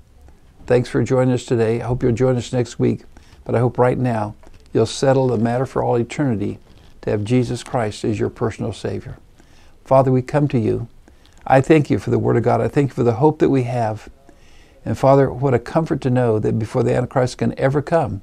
Thanks 0.66 0.90
for 0.90 1.04
joining 1.04 1.34
us 1.34 1.46
today. 1.46 1.82
I 1.82 1.88
hope 1.88 2.04
you'll 2.04 2.12
join 2.12 2.36
us 2.38 2.52
next 2.52 2.80
week. 2.80 3.04
But 3.44 3.56
I 3.56 3.60
hope 3.60 3.78
right 3.78 3.98
now 3.98 4.36
you'll 4.76 4.86
settle 4.86 5.28
the 5.28 5.38
matter 5.38 5.66
for 5.66 5.82
all 5.82 5.96
eternity 5.96 6.60
to 7.02 7.10
have 7.10 7.24
Jesus 7.24 7.64
Christ 7.64 8.04
as 8.04 8.20
your 8.20 8.30
personal 8.30 8.74
Savior. 8.74 9.18
Father, 9.86 10.12
we 10.12 10.22
come 10.22 10.50
to 10.50 10.60
you. 10.60 10.90
I 11.48 11.62
thank 11.62 11.90
you 11.90 11.98
for 11.98 12.10
the 12.10 12.20
Word 12.20 12.36
of 12.36 12.44
God. 12.44 12.60
I 12.60 12.68
thank 12.68 12.90
you 12.90 12.94
for 12.96 13.04
the 13.04 13.14
hope 13.14 13.40
that 13.40 13.50
we 13.50 13.64
have. 13.64 14.10
And 14.84 14.98
Father, 14.98 15.32
what 15.32 15.54
a 15.54 15.60
comfort 15.60 16.02
to 16.02 16.10
know 16.10 16.40
that 16.40 16.60
before 16.60 16.84
the 16.84 16.94
Antichrist 16.94 17.38
can 17.38 17.58
ever 17.58 17.82
come, 17.82 18.22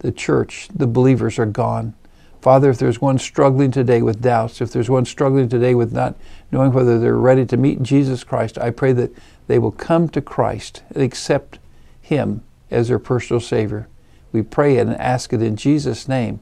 the 0.00 0.12
church, 0.12 0.68
the 0.74 0.86
believers 0.86 1.38
are 1.38 1.46
gone. 1.46 1.94
Father, 2.42 2.68
if 2.68 2.78
there's 2.78 3.00
one 3.00 3.18
struggling 3.18 3.70
today 3.70 4.02
with 4.02 4.20
doubts, 4.20 4.60
if 4.60 4.70
there's 4.70 4.90
one 4.90 5.06
struggling 5.06 5.48
today 5.48 5.74
with 5.74 5.94
not 5.94 6.14
knowing 6.52 6.72
whether 6.72 6.98
they're 6.98 7.16
ready 7.16 7.46
to 7.46 7.56
meet 7.56 7.82
Jesus 7.82 8.22
Christ, 8.22 8.58
I 8.58 8.68
pray 8.70 8.92
that 8.92 9.12
they 9.46 9.58
will 9.58 9.72
come 9.72 10.10
to 10.10 10.20
Christ 10.20 10.82
and 10.90 11.02
accept 11.02 11.58
Him 12.02 12.44
as 12.70 12.88
their 12.88 12.98
personal 12.98 13.40
Savior. 13.40 13.88
We 14.36 14.42
pray 14.42 14.76
it 14.76 14.86
and 14.86 14.94
ask 14.98 15.32
it 15.32 15.40
in 15.40 15.56
Jesus' 15.56 16.08
name. 16.08 16.40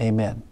Amen. 0.00 0.44